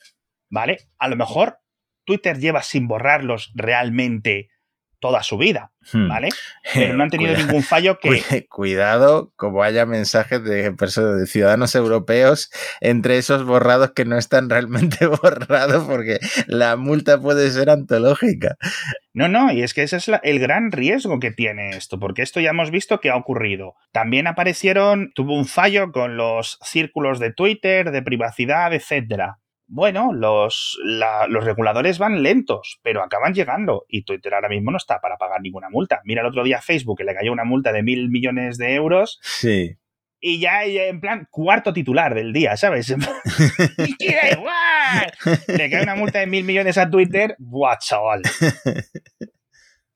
¿vale? 0.49 0.89
A 0.97 1.07
lo 1.07 1.15
mejor 1.15 1.59
Twitter 2.05 2.39
lleva 2.39 2.63
sin 2.63 2.87
borrarlos 2.87 3.51
realmente 3.53 4.49
toda 5.01 5.21
su 5.23 5.37
vida, 5.37 5.71
Hmm. 5.91 6.07
¿vale? 6.07 6.29
Pero 6.75 6.93
no 6.93 7.01
han 7.03 7.09
tenido 7.09 7.35
ningún 7.35 7.63
fallo 7.63 7.97
que... 7.99 8.21
Cu- 8.21 8.45
Cuidado, 8.61 9.33
como 9.35 9.63
haya 9.63 9.85
mensajes 9.87 10.43
de 10.43 10.71
personas, 10.73 11.19
de 11.19 11.25
ciudadanos 11.25 11.73
europeos 11.73 12.51
entre 12.81 13.17
esos 13.17 13.43
borrados 13.43 13.91
que 13.93 14.05
no 14.05 14.17
están 14.17 14.49
realmente 14.49 15.07
borrados, 15.23 15.83
porque 15.85 16.19
la 16.45 16.75
multa 16.77 17.19
puede 17.19 17.49
ser 17.51 17.71
antológica. 17.71 18.55
No, 19.13 19.27
no, 19.27 19.51
y 19.51 19.63
es 19.63 19.73
que 19.73 19.81
ese 19.83 19.97
es 19.97 20.07
la- 20.07 20.21
el 20.23 20.39
gran 20.39 20.71
riesgo 20.71 21.19
que 21.19 21.31
tiene 21.31 21.71
esto, 21.71 21.99
porque 21.99 22.21
esto 22.21 22.39
ya 22.39 22.51
hemos 22.51 22.69
visto 22.71 22.99
que 22.99 23.09
ha 23.09 23.15
ocurrido. 23.17 23.73
También 23.91 24.27
aparecieron, 24.27 25.11
tuvo 25.15 25.33
un 25.35 25.45
fallo 25.47 25.91
con 25.91 26.15
los 26.15 26.59
círculos 26.61 27.19
de 27.19 27.33
Twitter, 27.33 27.89
de 27.91 28.03
privacidad, 28.03 28.71
etcétera. 28.73 29.39
Bueno, 29.73 30.11
los, 30.11 30.77
la- 30.83 31.27
los 31.27 31.45
reguladores 31.45 31.97
van 31.97 32.23
lentos, 32.23 32.79
pero 32.83 33.01
acaban 33.01 33.33
llegando 33.33 33.85
y 33.87 34.03
Twitter 34.03 34.33
ahora 34.33 34.49
mismo 34.49 34.69
no 34.69 34.75
está 34.77 34.99
para 34.99 35.15
pagar 35.15 35.39
ninguna 35.41 35.69
multa. 35.69 36.01
Mira 36.03 36.19
el 36.21 36.27
otro 36.27 36.43
día 36.43 36.61
Facebook 36.61 36.97
que 36.97 37.05
le 37.05 37.15
cayó 37.15 37.31
una 37.31 37.45
multa 37.45 37.71
de 37.71 37.81
mil 37.81 38.09
millones 38.09 38.57
de 38.57 38.73
euros 38.75 39.19
Sí. 39.23 39.77
y 40.19 40.41
ya 40.41 40.65
ya 40.67 40.83
en 40.87 40.99
plan 40.99 41.25
cuarto 41.31 41.71
titular 41.71 42.13
del 42.13 42.33
día, 42.33 42.57
¿sabes? 42.57 42.89
y 43.99 44.11
da 44.13 44.29
igual. 44.31 45.13
Le 45.47 45.69
cae 45.69 45.83
una 45.83 45.95
multa 45.95 46.19
de 46.19 46.27
mil 46.27 46.43
millones 46.43 46.77
a 46.77 46.89
Twitter, 46.89 47.35
¡buah, 47.39 47.77
chaval! 47.77 48.23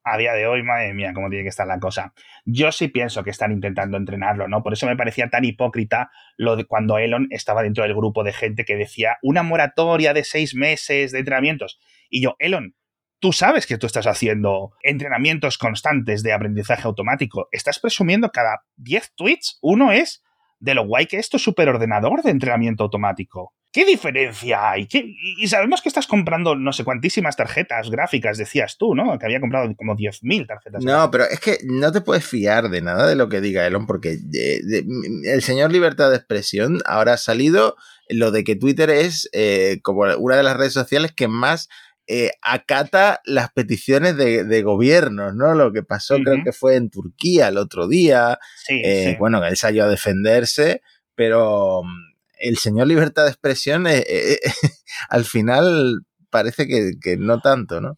A 0.08 0.18
día 0.18 0.34
de 0.34 0.46
hoy, 0.46 0.62
madre 0.62 0.94
mía, 0.94 1.14
cómo 1.16 1.30
tiene 1.30 1.44
que 1.44 1.50
estar 1.50 1.66
la 1.66 1.80
cosa. 1.80 2.14
Yo 2.46 2.72
sí 2.72 2.90
pienso 2.90 3.24
que 3.24 3.32
están 3.32 3.52
intentando 3.52 3.98
entrenarlo, 3.98 4.48
¿no? 4.48 4.62
Por 4.62 4.74
eso 4.74 4.86
me 4.86 4.96
parecía 4.96 5.32
tan 5.32 5.46
hipócrita 5.46 6.12
lo 6.38 6.56
de 6.56 6.66
cuando 6.66 7.00
Elon 7.00 7.28
estaba 7.32 7.64
dentro 7.64 7.84
del 7.84 7.96
grupo 7.96 8.24
de 8.24 8.32
gente 8.32 8.66
que 8.66 8.76
decía 8.76 9.18
una 9.24 9.42
moratoria 9.42 10.14
de 10.14 10.24
seis 10.24 10.54
meses 10.54 11.12
de 11.12 11.18
entrenamientos. 11.18 11.80
Y 12.08 12.22
yo, 12.22 12.36
Elon, 12.38 12.76
tú 13.20 13.34
sabes 13.34 13.66
que 13.66 13.80
tú 13.80 13.88
estás 13.88 14.06
haciendo 14.06 14.74
entrenamientos 14.84 15.58
constantes 15.58 16.22
de 16.22 16.34
aprendizaje 16.34 16.84
automático. 16.84 17.50
Estás 17.52 17.80
presumiendo 17.80 18.30
cada 18.30 18.64
10 18.76 19.16
tweets, 19.16 19.58
uno 19.64 19.92
es 19.92 20.24
de 20.60 20.76
lo 20.76 20.86
guay 20.86 21.08
que 21.08 21.18
es 21.18 21.30
tu 21.30 21.40
superordenador 21.40 22.22
de 22.22 22.30
entrenamiento 22.30 22.84
automático. 22.84 23.56
¿Qué 23.76 23.84
diferencia 23.84 24.72
hay? 24.72 24.88
¿Qué- 24.88 25.14
Y 25.38 25.48
sabemos 25.50 25.82
que 25.82 25.90
estás 25.90 26.08
comprando 26.08 26.56
no 26.56 26.72
sé 26.72 26.86
cuantísimas 26.86 27.36
tarjetas 27.36 27.90
gráficas, 27.90 28.38
decías 28.38 28.78
tú, 28.78 28.96
¿no? 28.96 29.20
Que 29.20 29.26
había 29.26 29.42
comprado 29.42 29.70
como 29.76 29.96
10.000 29.96 30.48
tarjetas. 30.48 30.82
No, 30.84 31.12
pero 31.12 31.26
es 31.26 31.42
que 31.42 31.58
no 31.66 31.92
te 31.92 32.00
puedes 32.00 32.26
fiar 32.26 32.70
de 32.70 32.82
nada 32.82 33.06
de 33.06 33.16
lo 33.16 33.28
que 33.28 33.42
diga 33.42 33.68
Elon, 33.68 33.86
porque 33.86 34.14
eh, 34.14 34.60
de- 34.64 34.86
el 35.26 35.42
señor 35.42 35.74
libertad 35.74 36.10
de 36.10 36.16
expresión 36.16 36.80
ahora 36.86 37.14
ha 37.14 37.18
salido 37.18 37.76
lo 38.08 38.32
de 38.32 38.46
que 38.46 38.56
Twitter 38.56 38.90
es 38.90 39.30
eh, 39.34 39.80
como 39.84 40.04
una 40.20 40.38
de 40.38 40.44
las 40.44 40.56
redes 40.56 40.72
sociales 40.74 41.12
que 41.12 41.28
más 41.28 41.68
eh, 42.08 42.32
acata 42.42 43.20
las 43.26 43.52
peticiones 43.52 44.16
de, 44.16 44.46
de 44.46 44.62
gobiernos, 44.62 45.36
¿no? 45.36 45.54
Lo 45.56 45.74
que 45.74 45.84
pasó 45.84 46.16
creo 46.24 46.44
que 46.46 46.54
fue 46.54 46.76
en 46.78 46.90
Turquía 46.90 47.50
el 47.50 47.58
otro 47.58 47.88
día, 47.90 48.40
Sí, 48.66 48.80
eh, 48.86 49.10
sí. 49.12 49.16
bueno, 49.20 49.44
él 49.44 49.58
salió 49.58 49.84
a 49.84 49.90
defenderse, 49.90 50.82
pero 51.16 51.82
mm, 51.84 52.15
el 52.40 52.58
señor 52.58 52.88
libertad 52.88 53.24
de 53.24 53.30
expresión 53.32 53.88
eh, 53.88 54.04
eh, 54.08 54.38
al 55.10 55.26
final 55.26 56.02
parece 56.30 56.68
que, 56.68 56.92
que 57.02 57.18
no 57.18 57.40
tanto, 57.40 57.82
¿no? 57.82 57.98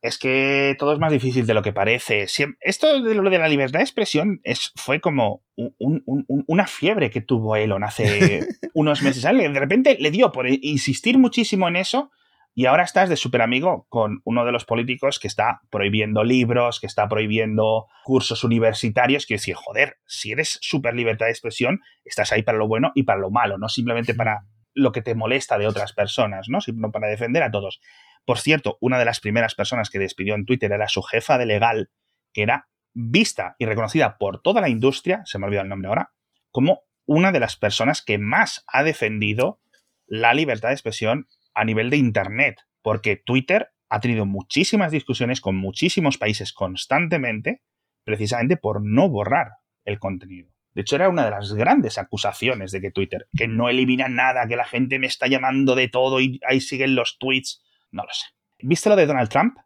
Es 0.00 0.18
que 0.18 0.74
todo 0.80 0.92
es 0.94 0.98
más 0.98 1.12
difícil 1.12 1.46
de 1.46 1.54
lo 1.54 1.62
que 1.62 1.72
parece. 1.72 2.26
Esto 2.60 3.02
de 3.02 3.14
lo 3.14 3.30
de 3.30 3.38
la 3.38 3.46
libertad 3.48 3.78
de 3.78 3.84
expresión 3.84 4.40
es, 4.42 4.72
fue 4.74 5.00
como 5.00 5.44
un- 5.54 5.74
un- 5.78 6.24
un- 6.26 6.44
una 6.48 6.66
fiebre 6.66 7.08
que 7.10 7.20
tuvo 7.20 7.54
Elon 7.54 7.84
hace 7.84 8.48
unos 8.74 9.00
meses. 9.02 9.22
De 9.22 9.48
repente 9.60 9.96
le 10.00 10.10
dio 10.10 10.32
por 10.32 10.48
insistir 10.48 11.18
muchísimo 11.18 11.68
en 11.68 11.76
eso 11.76 12.10
y 12.54 12.66
ahora 12.66 12.82
estás 12.82 13.08
de 13.08 13.16
súper 13.16 13.40
amigo 13.40 13.86
con 13.88 14.20
uno 14.24 14.44
de 14.44 14.52
los 14.52 14.64
políticos 14.64 15.18
que 15.18 15.26
está 15.26 15.62
prohibiendo 15.70 16.22
libros, 16.22 16.80
que 16.80 16.86
está 16.86 17.08
prohibiendo 17.08 17.86
cursos 18.04 18.44
universitarios. 18.44 19.24
Quiero 19.24 19.40
decir, 19.40 19.54
joder, 19.54 19.96
si 20.06 20.32
eres 20.32 20.58
súper 20.60 20.94
libertad 20.94 21.26
de 21.26 21.32
expresión, 21.32 21.80
estás 22.04 22.30
ahí 22.32 22.42
para 22.42 22.58
lo 22.58 22.68
bueno 22.68 22.92
y 22.94 23.04
para 23.04 23.20
lo 23.20 23.30
malo, 23.30 23.56
no 23.56 23.68
simplemente 23.68 24.14
para 24.14 24.44
lo 24.74 24.92
que 24.92 25.02
te 25.02 25.14
molesta 25.14 25.56
de 25.56 25.66
otras 25.66 25.92
personas, 25.92 26.48
¿no? 26.48 26.60
Sino 26.60 26.90
para 26.90 27.08
defender 27.08 27.42
a 27.42 27.50
todos. 27.50 27.80
Por 28.24 28.38
cierto, 28.38 28.76
una 28.80 28.98
de 28.98 29.04
las 29.06 29.20
primeras 29.20 29.54
personas 29.54 29.88
que 29.88 29.98
despidió 29.98 30.34
en 30.34 30.44
Twitter 30.44 30.72
era 30.72 30.88
su 30.88 31.02
jefa 31.02 31.38
de 31.38 31.46
legal, 31.46 31.90
que 32.32 32.42
era 32.42 32.68
vista 32.94 33.56
y 33.58 33.64
reconocida 33.64 34.18
por 34.18 34.42
toda 34.42 34.60
la 34.60 34.68
industria, 34.68 35.22
se 35.24 35.38
me 35.38 35.44
ha 35.44 35.46
olvidado 35.46 35.64
el 35.64 35.70
nombre 35.70 35.88
ahora, 35.88 36.12
como 36.50 36.82
una 37.06 37.32
de 37.32 37.40
las 37.40 37.56
personas 37.56 38.02
que 38.02 38.18
más 38.18 38.64
ha 38.66 38.82
defendido 38.82 39.60
la 40.06 40.34
libertad 40.34 40.68
de 40.68 40.74
expresión 40.74 41.26
a 41.54 41.64
nivel 41.64 41.90
de 41.90 41.96
Internet, 41.96 42.60
porque 42.82 43.16
Twitter 43.16 43.68
ha 43.88 44.00
tenido 44.00 44.24
muchísimas 44.26 44.90
discusiones 44.90 45.40
con 45.40 45.56
muchísimos 45.56 46.18
países 46.18 46.52
constantemente, 46.52 47.62
precisamente 48.04 48.56
por 48.56 48.82
no 48.82 49.08
borrar 49.08 49.48
el 49.84 49.98
contenido. 49.98 50.50
De 50.74 50.80
hecho, 50.80 50.96
era 50.96 51.10
una 51.10 51.24
de 51.24 51.30
las 51.30 51.52
grandes 51.52 51.98
acusaciones 51.98 52.72
de 52.72 52.80
que 52.80 52.90
Twitter, 52.90 53.28
que 53.36 53.46
no 53.46 53.68
elimina 53.68 54.08
nada, 54.08 54.48
que 54.48 54.56
la 54.56 54.64
gente 54.64 54.98
me 54.98 55.06
está 55.06 55.26
llamando 55.26 55.74
de 55.74 55.88
todo 55.88 56.20
y 56.20 56.40
ahí 56.48 56.60
siguen 56.60 56.94
los 56.94 57.18
tweets. 57.18 57.62
No 57.90 58.04
lo 58.04 58.12
sé. 58.12 58.26
¿Viste 58.60 58.88
lo 58.88 58.96
de 58.96 59.06
Donald 59.06 59.28
Trump? 59.28 59.58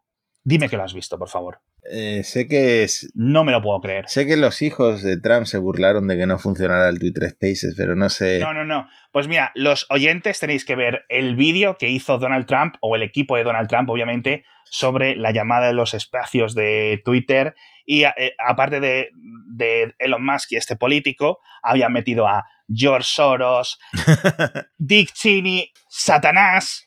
Dime 0.43 0.67
que 0.67 0.75
lo 0.75 0.83
has 0.83 0.93
visto, 0.93 1.17
por 1.17 1.29
favor. 1.29 1.61
Eh, 1.89 2.23
sé 2.23 2.47
que 2.47 2.83
es, 2.83 3.11
No 3.15 3.43
me 3.43 3.51
lo 3.51 3.61
puedo 3.61 3.79
creer. 3.81 4.05
sé 4.07 4.25
que 4.25 4.37
los 4.37 4.61
hijos 4.61 5.03
de 5.03 5.19
Trump 5.19 5.45
se 5.45 5.57
burlaron 5.57 6.07
de 6.07 6.17
que 6.17 6.25
no 6.25 6.37
funcionara 6.37 6.89
el 6.89 6.99
Twitter 6.99 7.29
Spaces, 7.29 7.75
pero 7.77 7.95
no 7.95 8.09
sé. 8.09 8.39
No, 8.39 8.53
no, 8.53 8.65
no. 8.65 8.89
Pues 9.11 9.27
mira, 9.27 9.51
los 9.55 9.85
oyentes 9.89 10.39
tenéis 10.39 10.65
que 10.65 10.75
ver 10.75 11.05
el 11.09 11.35
vídeo 11.35 11.77
que 11.77 11.89
hizo 11.89 12.17
Donald 12.17 12.45
Trump, 12.45 12.75
o 12.81 12.95
el 12.95 13.03
equipo 13.03 13.37
de 13.37 13.43
Donald 13.43 13.69
Trump, 13.69 13.89
obviamente, 13.89 14.43
sobre 14.65 15.15
la 15.15 15.31
llamada 15.31 15.67
de 15.67 15.73
los 15.73 15.93
espacios 15.93 16.53
de 16.55 17.01
Twitter. 17.05 17.55
Y 17.85 18.03
eh, 18.03 18.33
aparte 18.37 18.79
de, 18.79 19.09
de 19.47 19.95
Elon 19.99 20.25
Musk 20.25 20.51
y 20.51 20.57
este 20.57 20.75
político, 20.75 21.39
habían 21.63 21.93
metido 21.93 22.27
a 22.27 22.45
George 22.67 23.07
Soros, 23.07 23.79
Dick 24.77 25.13
Cheney, 25.13 25.71
Satanás, 25.87 26.85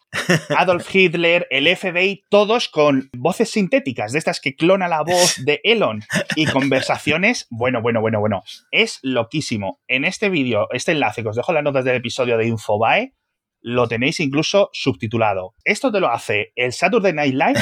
Adolf 0.56 0.94
Hitler, 0.94 1.46
el 1.50 1.74
FBI, 1.76 2.24
todos 2.28 2.68
con 2.68 3.10
voces 3.16 3.50
sintéticas, 3.50 4.12
de 4.12 4.18
estas 4.18 4.40
que 4.40 4.54
clona 4.56 4.88
la 4.88 5.02
voz 5.02 5.44
de 5.44 5.60
Elon 5.64 6.02
y 6.36 6.46
conversaciones. 6.46 7.46
Bueno, 7.50 7.80
bueno, 7.82 8.00
bueno, 8.00 8.20
bueno. 8.20 8.42
Es 8.70 8.98
loquísimo. 9.02 9.80
En 9.88 10.04
este 10.04 10.28
vídeo, 10.28 10.68
este 10.72 10.92
enlace 10.92 11.22
que 11.22 11.28
os 11.28 11.36
dejo 11.36 11.52
en 11.52 11.56
las 11.56 11.64
notas 11.64 11.84
del 11.84 11.96
episodio 11.96 12.36
de 12.36 12.46
Infobae, 12.46 13.14
lo 13.62 13.88
tenéis 13.88 14.20
incluso 14.20 14.70
subtitulado. 14.72 15.54
Esto 15.64 15.92
te 15.92 16.00
lo 16.00 16.10
hace 16.10 16.52
el 16.56 16.72
Saturday 16.72 17.12
Night 17.12 17.34
Live. 17.34 17.60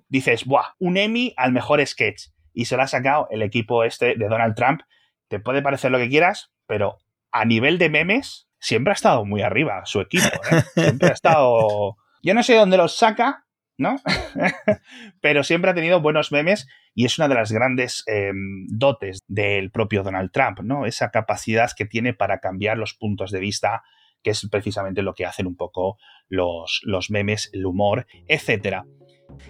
Dices, 0.08 0.44
¡buah! 0.44 0.74
Un 0.78 0.96
Emmy 0.96 1.32
al 1.36 1.52
mejor 1.52 1.84
sketch. 1.86 2.28
Y 2.52 2.64
se 2.64 2.76
lo 2.76 2.82
ha 2.82 2.88
sacado 2.88 3.28
el 3.30 3.42
equipo 3.42 3.84
este 3.84 4.16
de 4.16 4.28
Donald 4.28 4.54
Trump. 4.54 4.80
Te 5.28 5.38
puede 5.38 5.62
parecer 5.62 5.92
lo 5.92 5.98
que 5.98 6.08
quieras, 6.08 6.52
pero 6.66 6.98
a 7.32 7.44
nivel 7.44 7.78
de 7.78 7.88
memes, 7.88 8.48
siempre 8.58 8.92
ha 8.92 8.94
estado 8.94 9.24
muy 9.24 9.42
arriba 9.42 9.82
su 9.84 10.00
equipo. 10.00 10.28
¿eh? 10.50 10.62
Siempre 10.74 11.08
ha 11.08 11.12
estado. 11.12 11.96
Yo 12.22 12.34
no 12.34 12.42
sé 12.42 12.52
de 12.52 12.58
dónde 12.58 12.76
los 12.76 12.96
saca, 12.96 13.46
¿no? 13.78 13.96
Pero 15.20 15.42
siempre 15.42 15.70
ha 15.70 15.74
tenido 15.74 16.00
buenos 16.00 16.32
memes 16.32 16.68
y 16.94 17.06
es 17.06 17.18
una 17.18 17.28
de 17.28 17.34
las 17.34 17.50
grandes 17.50 18.04
eh, 18.06 18.32
dotes 18.68 19.24
del 19.26 19.70
propio 19.70 20.02
Donald 20.02 20.30
Trump, 20.32 20.60
¿no? 20.60 20.86
Esa 20.86 21.10
capacidad 21.10 21.70
que 21.76 21.86
tiene 21.86 22.12
para 22.12 22.40
cambiar 22.40 22.76
los 22.76 22.94
puntos 22.94 23.30
de 23.30 23.40
vista, 23.40 23.82
que 24.22 24.30
es 24.30 24.46
precisamente 24.50 25.02
lo 25.02 25.14
que 25.14 25.24
hacen 25.24 25.46
un 25.46 25.56
poco 25.56 25.96
los, 26.28 26.80
los 26.84 27.10
memes, 27.10 27.48
el 27.54 27.64
humor, 27.64 28.06
etcétera. 28.28 28.84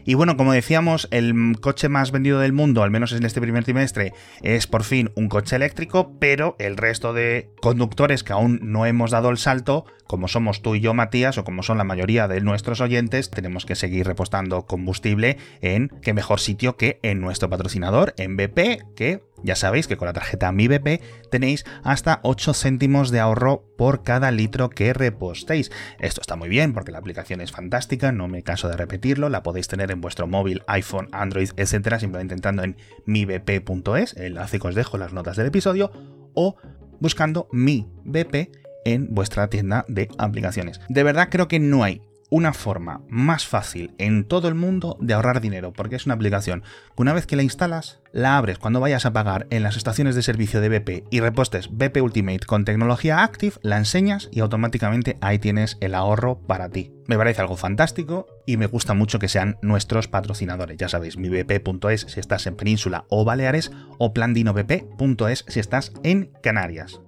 Y 0.04 0.14
bueno, 0.14 0.36
como 0.36 0.52
decíamos, 0.52 1.08
el 1.10 1.56
coche 1.60 1.88
más 1.88 2.10
vendido 2.10 2.38
del 2.40 2.52
mundo, 2.52 2.82
al 2.82 2.90
menos 2.90 3.12
en 3.12 3.24
este 3.24 3.40
primer 3.40 3.64
trimestre, 3.64 4.12
es 4.42 4.66
por 4.66 4.84
fin 4.84 5.10
un 5.14 5.28
coche 5.28 5.56
eléctrico, 5.56 6.12
pero 6.18 6.56
el 6.58 6.76
resto 6.76 7.12
de 7.12 7.50
conductores 7.60 8.24
que 8.24 8.32
aún 8.32 8.60
no 8.62 8.86
hemos 8.86 9.10
dado 9.10 9.30
el 9.30 9.38
salto, 9.38 9.84
como 10.06 10.26
somos 10.26 10.62
tú 10.62 10.74
y 10.74 10.80
yo, 10.80 10.94
Matías, 10.94 11.38
o 11.38 11.44
como 11.44 11.62
son 11.62 11.78
la 11.78 11.84
mayoría 11.84 12.28
de 12.28 12.40
nuestros 12.40 12.80
oyentes, 12.80 13.30
tenemos 13.30 13.66
que 13.66 13.76
seguir 13.76 14.06
repostando 14.06 14.66
combustible 14.66 15.36
en 15.60 15.88
qué 16.02 16.14
mejor 16.14 16.40
sitio 16.40 16.76
que 16.76 16.98
en 17.02 17.20
nuestro 17.20 17.48
patrocinador, 17.48 18.14
en 18.16 18.36
BP, 18.36 18.94
que 18.96 19.22
ya 19.42 19.56
sabéis 19.56 19.86
que 19.86 19.96
con 19.96 20.06
la 20.06 20.12
tarjeta 20.12 20.52
Mi 20.52 20.68
BP 20.68 21.00
tenéis 21.30 21.64
hasta 21.82 22.20
8 22.22 22.54
céntimos 22.54 23.10
de 23.10 23.20
ahorro 23.20 23.64
por 23.76 24.02
cada 24.02 24.30
litro 24.30 24.70
que 24.70 24.92
repostéis. 24.92 25.70
Esto 25.98 26.20
está 26.20 26.36
muy 26.36 26.48
bien 26.48 26.72
porque 26.72 26.92
la 26.92 26.98
aplicación 26.98 27.40
es 27.40 27.52
fantástica, 27.52 28.12
no 28.12 28.28
me 28.28 28.42
canso 28.42 28.68
de 28.68 28.76
repetirlo, 28.76 29.28
la 29.28 29.42
podéis 29.42 29.68
tener 29.68 29.90
en 29.90 30.00
vuestro 30.00 30.26
móvil, 30.26 30.62
iPhone, 30.66 31.08
Android, 31.12 31.50
etcétera, 31.56 31.98
simplemente 31.98 32.34
entrando 32.34 32.62
en 32.62 32.76
mibp.es, 33.06 34.14
el 34.14 34.24
enlace 34.24 34.58
que 34.58 34.68
os 34.68 34.74
dejo 34.74 34.96
en 34.96 35.00
las 35.00 35.12
notas 35.12 35.36
del 35.36 35.46
episodio, 35.46 35.90
o 36.34 36.56
buscando 37.00 37.48
Mi 37.52 37.88
BP 38.04 38.50
en 38.84 39.14
vuestra 39.14 39.48
tienda 39.48 39.84
de 39.88 40.08
aplicaciones. 40.18 40.80
De 40.88 41.02
verdad 41.02 41.28
creo 41.30 41.48
que 41.48 41.58
no 41.60 41.84
hay 41.84 42.02
una 42.30 42.52
forma 42.52 43.02
más 43.08 43.46
fácil 43.46 43.94
en 43.98 44.24
todo 44.24 44.48
el 44.48 44.54
mundo 44.54 44.96
de 45.00 45.14
ahorrar 45.14 45.40
dinero, 45.40 45.72
porque 45.72 45.96
es 45.96 46.06
una 46.06 46.14
aplicación 46.14 46.62
que 46.96 47.02
una 47.02 47.12
vez 47.12 47.26
que 47.26 47.36
la 47.36 47.42
instalas, 47.42 48.00
la 48.12 48.38
abres 48.38 48.58
cuando 48.58 48.80
vayas 48.80 49.04
a 49.04 49.12
pagar 49.12 49.46
en 49.50 49.62
las 49.62 49.76
estaciones 49.76 50.14
de 50.14 50.22
servicio 50.22 50.60
de 50.60 50.68
BP 50.68 51.06
y 51.10 51.20
repostes 51.20 51.68
BP 51.70 52.00
Ultimate 52.00 52.46
con 52.46 52.64
tecnología 52.64 53.22
Active, 53.22 53.56
la 53.62 53.78
enseñas 53.78 54.28
y 54.32 54.40
automáticamente 54.40 55.18
ahí 55.20 55.38
tienes 55.38 55.76
el 55.80 55.94
ahorro 55.94 56.38
para 56.38 56.68
ti. 56.68 56.92
Me 57.06 57.16
parece 57.16 57.40
algo 57.40 57.56
fantástico 57.56 58.26
y 58.46 58.56
me 58.56 58.66
gusta 58.66 58.94
mucho 58.94 59.18
que 59.18 59.28
sean 59.28 59.58
nuestros 59.62 60.06
patrocinadores. 60.06 60.76
Ya 60.76 60.88
sabéis, 60.88 61.16
mi 61.16 61.28
BP.es 61.28 62.02
si 62.02 62.20
estás 62.20 62.46
en 62.46 62.56
Península 62.56 63.04
o 63.08 63.24
Baleares 63.24 63.72
o 63.98 64.12
plandinobp.es 64.12 65.44
si 65.48 65.60
estás 65.60 65.92
en 66.04 66.32
Canarias. 66.42 67.00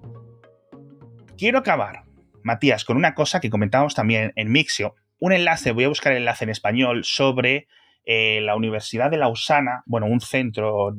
Quiero 1.37 1.59
acabar, 1.59 2.03
Matías, 2.43 2.85
con 2.85 2.97
una 2.97 3.15
cosa 3.15 3.39
que 3.39 3.49
comentábamos 3.49 3.95
también 3.95 4.33
en 4.35 4.51
Mixio, 4.51 4.95
un 5.23 5.31
enlace, 5.31 5.71
voy 5.71 5.85
a 5.85 5.87
buscar 5.87 6.11
el 6.11 6.17
enlace 6.17 6.43
en 6.43 6.49
español, 6.49 7.05
sobre 7.05 7.69
eh, 8.03 8.41
la 8.41 8.57
Universidad 8.57 9.09
de 9.09 9.15
Lausana, 9.15 9.81
bueno, 9.85 10.05
un 10.05 10.19
centro 10.19 10.93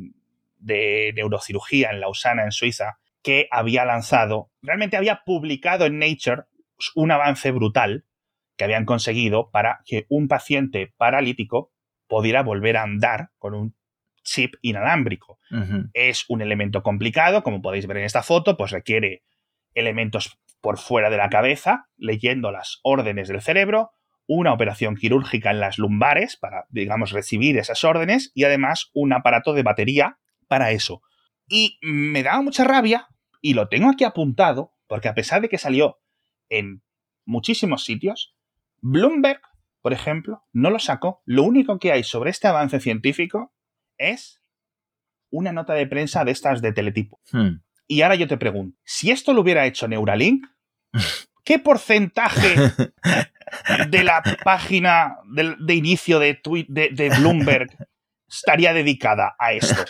de 0.56 1.12
neurocirugía 1.14 1.90
en 1.90 2.00
Lausana, 2.00 2.44
en 2.44 2.50
Suiza, 2.50 2.96
que 3.22 3.48
había 3.50 3.84
lanzado, 3.84 4.50
realmente 4.62 4.96
había 4.96 5.24
publicado 5.26 5.84
en 5.84 5.98
Nature 5.98 6.44
un 6.94 7.10
avance 7.10 7.50
brutal 7.50 8.06
que 8.56 8.64
habían 8.64 8.86
conseguido 8.86 9.50
para 9.50 9.80
que 9.84 10.06
un 10.08 10.26
paciente 10.26 10.94
paralítico 10.96 11.70
pudiera 12.08 12.42
volver 12.42 12.78
a 12.78 12.82
andar 12.82 13.28
con 13.38 13.52
un 13.52 13.76
chip 14.22 14.54
inalámbrico. 14.62 15.38
Es 15.92 16.24
un 16.28 16.40
elemento 16.40 16.82
complicado, 16.82 17.42
como 17.42 17.60
podéis 17.60 17.86
ver 17.86 17.98
en 17.98 18.04
esta 18.04 18.22
foto, 18.22 18.56
pues 18.56 18.70
requiere 18.70 19.22
elementos 19.74 20.38
por 20.62 20.78
fuera 20.78 21.10
de 21.10 21.18
la 21.18 21.28
cabeza, 21.28 21.90
leyendo 21.98 22.50
las 22.50 22.80
órdenes 22.84 23.28
del 23.28 23.42
cerebro, 23.42 23.90
una 24.26 24.52
operación 24.52 24.96
quirúrgica 24.96 25.50
en 25.50 25.60
las 25.60 25.78
lumbares 25.78 26.36
para, 26.36 26.66
digamos, 26.70 27.12
recibir 27.12 27.58
esas 27.58 27.84
órdenes 27.84 28.32
y 28.34 28.44
además 28.44 28.90
un 28.94 29.12
aparato 29.12 29.52
de 29.52 29.62
batería 29.62 30.18
para 30.48 30.70
eso. 30.70 31.02
Y 31.48 31.78
me 31.82 32.22
daba 32.22 32.40
mucha 32.42 32.64
rabia, 32.64 33.08
y 33.44 33.52
lo 33.52 33.68
tengo 33.68 33.90
aquí 33.90 34.04
apuntado, 34.04 34.72
porque 34.86 35.08
a 35.08 35.14
pesar 35.14 35.42
de 35.42 35.50
que 35.50 35.58
salió 35.58 36.00
en 36.48 36.82
muchísimos 37.26 37.84
sitios, 37.84 38.34
Bloomberg, 38.80 39.42
por 39.82 39.92
ejemplo, 39.92 40.44
no 40.54 40.70
lo 40.70 40.78
sacó. 40.78 41.22
Lo 41.26 41.42
único 41.42 41.78
que 41.78 41.92
hay 41.92 42.04
sobre 42.04 42.30
este 42.30 42.48
avance 42.48 42.80
científico 42.80 43.54
es 43.98 44.42
una 45.30 45.52
nota 45.52 45.74
de 45.74 45.86
prensa 45.86 46.24
de 46.24 46.32
estas 46.32 46.62
de 46.62 46.72
teletipo. 46.72 47.20
Hmm. 47.32 47.60
Y 47.86 48.00
ahora 48.00 48.14
yo 48.14 48.26
te 48.26 48.38
pregunto, 48.38 48.78
si 48.82 49.10
esto 49.10 49.34
lo 49.34 49.42
hubiera 49.42 49.66
hecho 49.66 49.88
Neuralink, 49.88 50.46
¿qué 51.44 51.58
porcentaje 51.58 52.54
de 53.88 54.04
la 54.04 54.22
página 54.44 55.16
de, 55.32 55.56
de 55.58 55.74
inicio 55.74 56.18
de, 56.18 56.40
de, 56.68 56.90
de 56.92 57.08
Bloomberg 57.18 57.68
estaría 58.28 58.72
dedicada 58.72 59.34
a 59.38 59.52
esto? 59.52 59.84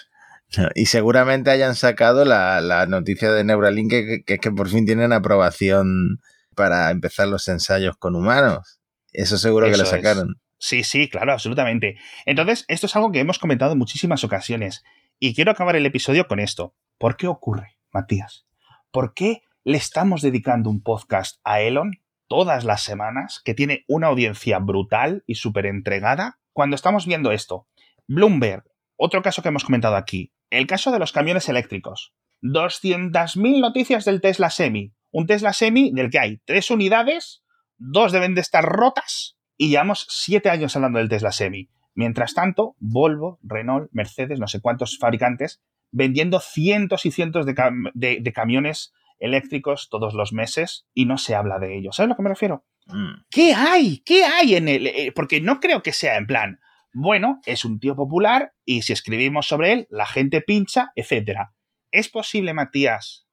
Y 0.74 0.86
seguramente 0.86 1.50
hayan 1.50 1.74
sacado 1.74 2.24
la, 2.24 2.60
la 2.60 2.86
noticia 2.86 3.32
de 3.32 3.42
Neuralink 3.42 3.90
que, 3.90 4.22
que, 4.24 4.38
que 4.38 4.50
por 4.52 4.68
fin 4.68 4.86
tienen 4.86 5.12
aprobación 5.12 6.20
para 6.54 6.90
empezar 6.90 7.26
los 7.28 7.48
ensayos 7.48 7.96
con 7.96 8.14
humanos. 8.14 8.78
Eso 9.12 9.38
seguro 9.38 9.70
que 9.70 9.76
lo 9.76 9.82
es. 9.82 9.88
sacaron. 9.88 10.36
Sí, 10.58 10.84
sí, 10.84 11.08
claro, 11.08 11.32
absolutamente. 11.32 11.96
Entonces, 12.24 12.64
esto 12.68 12.86
es 12.86 12.96
algo 12.96 13.12
que 13.12 13.20
hemos 13.20 13.38
comentado 13.38 13.72
en 13.72 13.78
muchísimas 13.78 14.24
ocasiones. 14.24 14.84
Y 15.18 15.34
quiero 15.34 15.50
acabar 15.50 15.76
el 15.76 15.86
episodio 15.86 16.26
con 16.26 16.40
esto. 16.40 16.74
¿Por 16.98 17.16
qué 17.16 17.26
ocurre, 17.26 17.76
Matías? 17.92 18.46
¿Por 18.90 19.12
qué 19.14 19.42
le 19.64 19.76
estamos 19.78 20.22
dedicando 20.22 20.70
un 20.70 20.82
podcast 20.82 21.40
a 21.44 21.60
Elon 21.60 21.92
todas 22.28 22.64
las 22.64 22.82
semanas, 22.82 23.40
que 23.44 23.54
tiene 23.54 23.84
una 23.88 24.08
audiencia 24.08 24.58
brutal 24.58 25.24
y 25.26 25.36
súper 25.36 25.66
entregada, 25.66 26.38
cuando 26.52 26.76
estamos 26.76 27.06
viendo 27.06 27.32
esto? 27.32 27.66
Bloomberg, 28.06 28.64
otro 28.96 29.22
caso 29.22 29.42
que 29.42 29.48
hemos 29.48 29.64
comentado 29.64 29.96
aquí, 29.96 30.32
el 30.50 30.66
caso 30.66 30.92
de 30.92 30.98
los 30.98 31.12
camiones 31.12 31.48
eléctricos. 31.48 32.14
200.000 32.42 33.60
noticias 33.60 34.04
del 34.04 34.20
Tesla 34.20 34.50
Semi. 34.50 34.92
Un 35.10 35.26
Tesla 35.26 35.52
Semi 35.52 35.92
del 35.92 36.10
que 36.10 36.18
hay 36.18 36.40
tres 36.44 36.70
unidades, 36.70 37.42
dos 37.78 38.12
deben 38.12 38.34
de 38.34 38.40
estar 38.40 38.64
rotas 38.64 39.36
y 39.56 39.70
llevamos 39.70 40.06
siete 40.10 40.50
años 40.50 40.76
hablando 40.76 40.98
del 40.98 41.08
Tesla 41.08 41.32
Semi. 41.32 41.70
Mientras 41.94 42.34
tanto, 42.34 42.74
Volvo, 42.78 43.38
Renault, 43.42 43.88
Mercedes, 43.92 44.40
no 44.40 44.48
sé 44.48 44.60
cuántos 44.60 44.98
fabricantes, 44.98 45.62
vendiendo 45.92 46.40
cientos 46.40 47.06
y 47.06 47.12
cientos 47.12 47.46
de, 47.46 48.18
de 48.20 48.32
camiones 48.32 48.92
eléctricos 49.24 49.88
todos 49.90 50.14
los 50.14 50.32
meses 50.32 50.86
y 50.94 51.06
no 51.06 51.18
se 51.18 51.34
habla 51.34 51.58
de 51.58 51.76
ellos. 51.76 51.96
¿Sabes 51.96 52.08
a 52.08 52.10
lo 52.10 52.16
que 52.16 52.22
me 52.22 52.28
refiero? 52.28 52.64
Mm. 52.86 53.24
¿Qué 53.30 53.54
hay? 53.54 54.02
¿Qué 54.04 54.24
hay 54.24 54.54
en 54.56 54.68
él? 54.68 54.86
Eh, 54.86 55.12
Porque 55.14 55.40
no 55.40 55.60
creo 55.60 55.82
que 55.82 55.92
sea 55.92 56.16
en 56.16 56.26
plan, 56.26 56.60
bueno, 56.92 57.40
es 57.46 57.64
un 57.64 57.80
tío 57.80 57.96
popular 57.96 58.52
y 58.64 58.82
si 58.82 58.92
escribimos 58.92 59.46
sobre 59.46 59.72
él, 59.72 59.86
la 59.90 60.06
gente 60.06 60.42
pincha, 60.42 60.92
etcétera. 60.94 61.54
¿Es 61.90 62.08
posible, 62.08 62.54
Matías, 62.54 63.26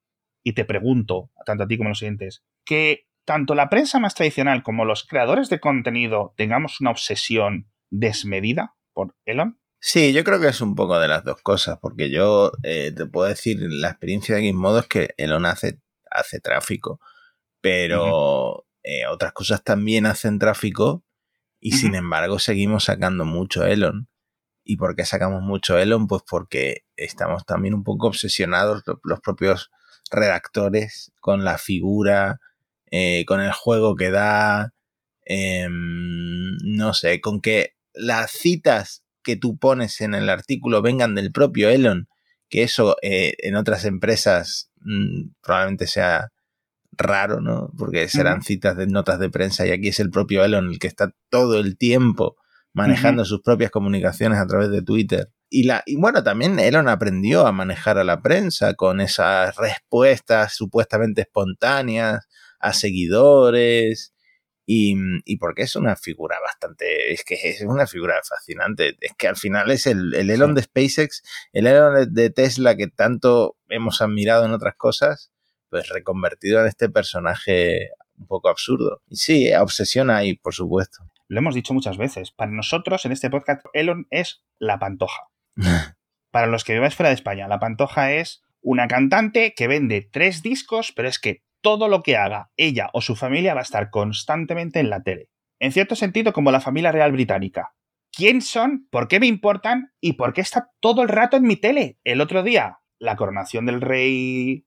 y 0.44 0.54
te 0.54 0.66
pregunto, 0.66 1.32
tanto 1.46 1.64
a 1.64 1.68
ti 1.68 1.78
como 1.78 1.90
a 1.90 1.92
los 1.92 2.00
siguientes, 2.00 2.44
que 2.66 3.08
tanto 3.26 3.54
la 3.54 3.70
prensa 3.70 4.00
más 4.00 4.16
tradicional 4.16 4.64
como 4.64 4.86
los 4.86 5.04
creadores 5.06 5.50
de 5.50 5.60
contenido 5.60 6.34
tengamos 6.38 6.82
una 6.82 6.92
obsesión 6.92 7.72
desmedida 7.90 8.76
por 8.94 9.16
Elon? 9.26 9.61
Sí, 9.84 10.14
yo 10.14 10.24
creo 10.24 10.40
que 10.40 10.48
es 10.48 10.62
un 10.62 10.76
poco 10.76 11.00
de 11.00 11.08
las 11.08 11.24
dos 11.24 11.42
cosas, 11.42 11.80
porque 11.82 12.12
yo 12.12 12.52
eh, 12.62 12.94
te 12.96 13.08
puedo 13.08 13.28
decir, 13.28 13.58
la 13.62 13.90
experiencia 13.90 14.36
de 14.36 14.44
Gizmodo 14.44 14.80
es 14.80 14.88
que 14.88 15.16
Elon 15.18 15.48
hace, 15.48 15.80
hace 16.12 16.40
tráfico, 16.40 17.00
pero 17.62 18.68
eh, 18.84 19.08
otras 19.08 19.34
cosas 19.34 19.64
también 19.64 20.06
hacen 20.06 20.38
tráfico 20.38 21.04
y 21.60 21.72
sin 21.74 21.96
embargo 21.96 22.38
seguimos 22.38 22.86
sacando 22.86 23.26
mucho 23.26 23.66
Elon. 23.66 24.08
¿Y 24.64 24.78
por 24.78 24.96
qué 24.96 25.04
sacamos 25.04 25.42
mucho 25.42 25.80
Elon? 25.80 26.06
Pues 26.06 26.22
porque 26.30 26.86
estamos 26.96 27.44
también 27.48 27.74
un 27.74 27.84
poco 27.84 28.08
obsesionados 28.08 28.84
los 29.04 29.20
propios 29.20 29.72
redactores 30.12 31.12
con 31.20 31.44
la 31.44 31.58
figura, 31.58 32.40
eh, 32.92 33.26
con 33.26 33.42
el 33.42 33.52
juego 33.52 33.96
que 33.96 34.12
da, 34.12 34.76
em, 35.26 36.56
no 36.64 36.94
sé, 36.94 37.20
con 37.20 37.42
que 37.42 37.76
las 37.94 38.30
citas 38.32 39.04
que 39.24 39.36
tú 39.36 39.58
pones 39.58 40.02
en 40.02 40.14
el 40.14 40.30
artículo 40.30 40.82
vengan 40.82 41.16
del 41.16 41.32
propio 41.32 41.70
Elon, 41.70 42.08
que 42.50 42.64
eso 42.64 42.96
eh, 43.02 43.36
en 43.40 43.56
otras 43.56 43.86
empresas 43.86 44.72
mm, 44.82 45.32
probablemente 45.42 45.88
sea 45.88 46.30
raro, 46.92 47.42
¿no? 47.42 47.72
Porque 47.78 48.08
serán 48.10 48.42
citas 48.42 48.76
de 48.76 48.88
notas 48.88 49.20
de 49.20 49.30
prensa 49.30 49.66
y 49.66 49.72
aquí 49.72 49.90
es 49.90 50.00
el 50.00 50.10
propio 50.10 50.44
Elon 50.44 50.70
el 50.70 50.80
que 50.80 50.88
está 50.88 51.14
todo 51.30 51.60
el 51.60 51.78
tiempo 51.78 52.36
manejando 52.74 53.26
sus 53.26 53.42
propias 53.42 53.72
comunicaciones 53.72 54.40
a 54.40 54.48
través 54.48 54.70
de 54.70 54.82
Twitter. 54.82 55.30
Y, 55.50 55.64
la, 55.64 55.84
y 55.86 55.98
bueno, 55.98 56.24
también 56.24 56.60
Elon 56.60 56.88
aprendió 56.88 57.46
a 57.46 57.52
manejar 57.52 57.98
a 57.98 58.06
la 58.06 58.22
prensa 58.22 58.74
con 58.76 59.02
esas 59.02 59.56
respuestas 59.58 60.54
supuestamente 60.54 61.22
espontáneas 61.22 62.28
a 62.60 62.74
seguidores. 62.74 64.14
Y, 64.74 64.96
y, 65.26 65.36
porque 65.36 65.64
es 65.64 65.76
una 65.76 65.98
figura 65.98 66.38
bastante, 66.40 67.12
es 67.12 67.26
que 67.26 67.34
es 67.34 67.60
una 67.62 67.88
figura 67.88 68.16
fascinante. 68.24 68.96
Es 69.02 69.14
que 69.18 69.28
al 69.28 69.36
final 69.36 69.70
es 69.70 69.86
el, 69.86 70.14
el 70.14 70.30
Elon 70.30 70.56
de 70.56 70.64
SpaceX, 70.64 71.24
el 71.52 71.68
Elon 71.68 72.14
de 72.14 72.30
Tesla 72.30 72.78
que 72.78 72.88
tanto 72.88 73.58
hemos 73.68 74.02
admirado 74.02 74.46
en 74.46 74.54
otras 74.54 74.76
cosas, 74.78 75.34
pues 75.70 75.90
reconvertido 75.90 76.62
en 76.62 76.68
este 76.68 76.88
personaje 76.88 77.90
un 78.18 78.28
poco 78.28 78.48
absurdo. 78.48 79.02
Y 79.10 79.18
sí, 79.18 79.54
obsesiona 79.54 80.16
ahí, 80.16 80.38
por 80.38 80.54
supuesto. 80.54 81.04
Lo 81.28 81.40
hemos 81.40 81.54
dicho 81.54 81.74
muchas 81.74 81.98
veces. 81.98 82.32
Para 82.32 82.52
nosotros, 82.52 83.04
en 83.04 83.12
este 83.12 83.30
podcast, 83.30 83.66
Elon 83.74 84.08
es 84.10 84.42
la 84.58 84.80
pantoja. 84.80 85.24
Para 86.32 86.48
los 86.48 86.64
que 86.64 86.74
viváis 86.74 86.96
fuera 86.96 87.10
de 87.10 87.16
España, 87.16 87.50
la 87.50 87.60
pantoja 87.60 88.14
es 88.14 88.42
una 88.62 88.88
cantante 88.88 89.54
que 89.54 89.68
vende 89.68 90.08
tres 90.10 90.42
discos, 90.42 90.94
pero 90.96 91.10
es 91.10 91.20
que 91.20 91.44
todo 91.62 91.88
lo 91.88 92.04
que 92.04 92.18
haga 92.18 92.52
ella 92.58 92.90
o 92.94 93.02
su 93.02 93.16
familia 93.16 93.54
va 93.54 93.62
a 93.62 93.64
estar 93.64 93.90
constantemente 93.90 94.80
en 94.80 94.90
la 94.90 95.04
tele. 95.04 95.30
En 95.60 95.72
cierto 95.72 95.96
sentido, 95.96 96.34
como 96.34 96.52
la 96.52 96.60
familia 96.60 96.92
real 96.92 97.12
británica. 97.12 97.74
¿Quién 98.12 98.42
son? 98.42 98.88
¿Por 98.90 99.08
qué 99.08 99.20
me 99.20 99.28
importan? 99.28 99.94
¿Y 100.02 100.14
por 100.14 100.34
qué 100.34 100.42
está 100.42 100.72
todo 100.80 101.02
el 101.04 101.08
rato 101.08 101.38
en 101.38 101.44
mi 101.44 101.56
tele? 101.56 102.00
El 102.04 102.20
otro 102.20 102.44
día, 102.44 102.80
la 103.00 103.16
coronación 103.16 103.66
del 103.66 103.80
rey 103.80 104.66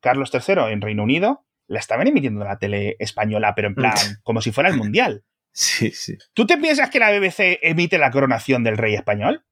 Carlos 0.00 0.30
III 0.34 0.72
en 0.72 0.82
Reino 0.82 1.02
Unido, 1.02 1.46
la 1.66 1.78
estaban 1.78 2.06
emitiendo 2.06 2.42
en 2.42 2.48
la 2.48 2.58
tele 2.58 2.96
española, 2.98 3.54
pero 3.54 3.68
en 3.68 3.74
plan, 3.74 3.94
como 4.22 4.42
si 4.42 4.52
fuera 4.52 4.68
el 4.68 4.76
mundial. 4.76 5.24
Sí, 5.52 5.92
sí. 5.92 6.18
¿Tú 6.34 6.46
te 6.46 6.58
piensas 6.58 6.90
que 6.90 6.98
la 6.98 7.10
BBC 7.10 7.58
emite 7.62 7.96
la 7.96 8.10
coronación 8.10 8.64
del 8.64 8.76
rey 8.76 8.94
español? 8.94 9.44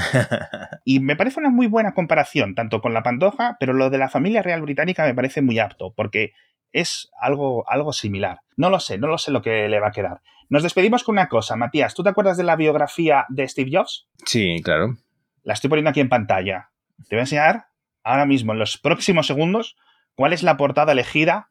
y 0.84 1.00
me 1.00 1.16
parece 1.16 1.40
una 1.40 1.50
muy 1.50 1.66
buena 1.66 1.94
comparación, 1.94 2.54
tanto 2.54 2.80
con 2.80 2.94
la 2.94 3.02
Pantoja, 3.02 3.56
pero 3.58 3.72
lo 3.72 3.90
de 3.90 3.98
la 3.98 4.08
familia 4.08 4.42
real 4.42 4.62
británica 4.62 5.04
me 5.04 5.14
parece 5.14 5.42
muy 5.42 5.58
apto, 5.58 5.92
porque 5.94 6.32
es 6.72 7.10
algo, 7.20 7.68
algo 7.68 7.92
similar. 7.92 8.40
No 8.56 8.70
lo 8.70 8.80
sé, 8.80 8.98
no 8.98 9.06
lo 9.06 9.18
sé 9.18 9.30
lo 9.30 9.42
que 9.42 9.68
le 9.68 9.80
va 9.80 9.88
a 9.88 9.92
quedar. 9.92 10.20
Nos 10.48 10.62
despedimos 10.62 11.04
con 11.04 11.14
una 11.14 11.28
cosa, 11.28 11.56
Matías. 11.56 11.94
¿Tú 11.94 12.02
te 12.02 12.08
acuerdas 12.08 12.36
de 12.36 12.44
la 12.44 12.56
biografía 12.56 13.24
de 13.28 13.46
Steve 13.46 13.70
Jobs? 13.72 14.08
Sí, 14.26 14.60
claro. 14.62 14.96
La 15.42 15.54
estoy 15.54 15.70
poniendo 15.70 15.90
aquí 15.90 16.00
en 16.00 16.08
pantalla. 16.08 16.70
Te 17.08 17.16
voy 17.16 17.20
a 17.20 17.22
enseñar 17.22 17.66
ahora 18.02 18.26
mismo, 18.26 18.52
en 18.52 18.58
los 18.58 18.78
próximos 18.78 19.26
segundos, 19.26 19.76
cuál 20.14 20.32
es 20.32 20.42
la 20.42 20.56
portada 20.56 20.92
elegida 20.92 21.50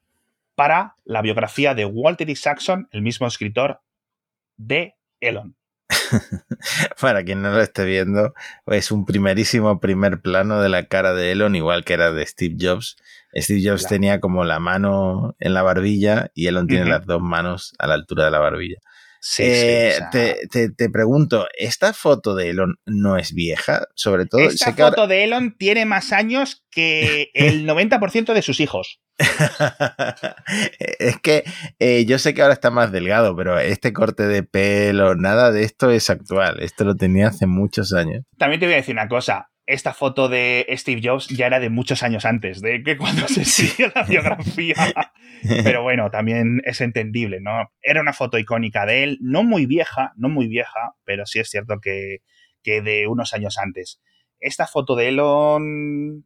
para 0.55 0.95
la 1.05 1.21
biografía 1.21 1.73
de 1.73 1.85
Walter 1.85 2.29
Isaacson, 2.29 2.89
el 2.91 3.01
mismo 3.01 3.27
escritor 3.27 3.81
de 4.57 4.95
Elon. 5.21 5.55
Para 7.01 7.23
quien 7.23 7.41
no 7.41 7.51
lo 7.51 7.61
esté 7.61 7.85
viendo, 7.85 8.33
es 8.67 8.91
un 8.91 9.05
primerísimo 9.05 9.79
primer 9.79 10.21
plano 10.21 10.61
de 10.61 10.69
la 10.69 10.85
cara 10.85 11.13
de 11.13 11.31
Elon, 11.31 11.55
igual 11.55 11.83
que 11.83 11.93
era 11.93 12.11
de 12.11 12.25
Steve 12.25 12.55
Jobs. 12.59 12.97
Steve 13.35 13.61
Jobs 13.63 13.87
tenía 13.87 14.19
como 14.19 14.43
la 14.43 14.59
mano 14.59 15.35
en 15.39 15.53
la 15.53 15.61
barbilla 15.61 16.31
y 16.33 16.47
Elon 16.47 16.67
tiene 16.67 16.85
las 16.85 17.05
dos 17.05 17.21
manos 17.21 17.73
a 17.77 17.87
la 17.87 17.93
altura 17.93 18.25
de 18.25 18.31
la 18.31 18.39
barbilla. 18.39 18.79
Eh, 19.39 19.99
te, 20.11 20.69
te, 20.69 20.89
pregunto, 20.89 21.47
¿esta 21.57 21.93
foto 21.93 22.35
de 22.35 22.49
Elon 22.49 22.79
no 22.85 23.17
es 23.17 23.33
vieja? 23.33 23.87
Sobre 23.95 24.25
todo. 24.25 24.41
Esta 24.41 24.73
foto 24.73 25.07
de 25.07 25.25
Elon 25.25 25.55
tiene 25.57 25.85
más 25.85 26.11
años 26.11 26.63
que 26.71 27.31
el 27.33 27.67
90% 27.67 28.33
de 28.33 28.41
sus 28.41 28.59
hijos. 28.59 29.01
es 30.99 31.19
que 31.19 31.43
eh, 31.79 32.05
yo 32.05 32.19
sé 32.19 32.33
que 32.33 32.41
ahora 32.41 32.53
está 32.53 32.71
más 32.71 32.93
delgado, 32.93 33.35
pero 33.35 33.59
este 33.59 33.91
corte 33.91 34.27
de 34.27 34.43
pelo, 34.43 35.15
nada 35.15 35.51
de 35.51 35.63
esto 35.63 35.91
es 35.91 36.09
actual. 36.09 36.61
Esto 36.61 36.85
lo 36.85 36.95
tenía 36.95 37.27
hace 37.27 37.45
muchos 37.45 37.93
años. 37.93 38.23
También 38.37 38.61
te 38.61 38.65
voy 38.65 38.75
a 38.75 38.77
decir 38.77 38.95
una 38.95 39.09
cosa 39.09 39.48
esta 39.69 39.93
foto 39.93 40.29
de 40.29 40.65
Steve 40.71 40.99
Jobs 41.03 41.27
ya 41.27 41.45
era 41.45 41.59
de 41.59 41.69
muchos 41.69 42.01
años 42.01 42.25
antes, 42.25 42.59
de 42.59 42.81
que 42.81 42.97
cuando 42.97 43.27
se 43.27 43.45
sigue 43.45 43.91
la 43.93 44.03
biografía. 44.03 44.73
Pero 45.63 45.83
bueno, 45.83 46.09
también 46.09 46.61
es 46.65 46.81
entendible, 46.81 47.39
¿no? 47.39 47.71
Era 47.81 48.01
una 48.01 48.13
foto 48.13 48.39
icónica 48.39 48.87
de 48.87 49.03
él, 49.03 49.19
no 49.21 49.43
muy 49.43 49.67
vieja, 49.67 50.11
no 50.17 50.27
muy 50.27 50.47
vieja, 50.47 50.95
pero 51.05 51.25
sí 51.25 51.39
es 51.39 51.49
cierto 51.49 51.79
que, 51.79 52.17
que 52.61 52.81
de 52.81 53.07
unos 53.07 53.33
años 53.33 53.57
antes. 53.57 54.01
Esta 54.39 54.67
foto 54.67 54.95
de 54.95 55.09
Elon 55.09 56.25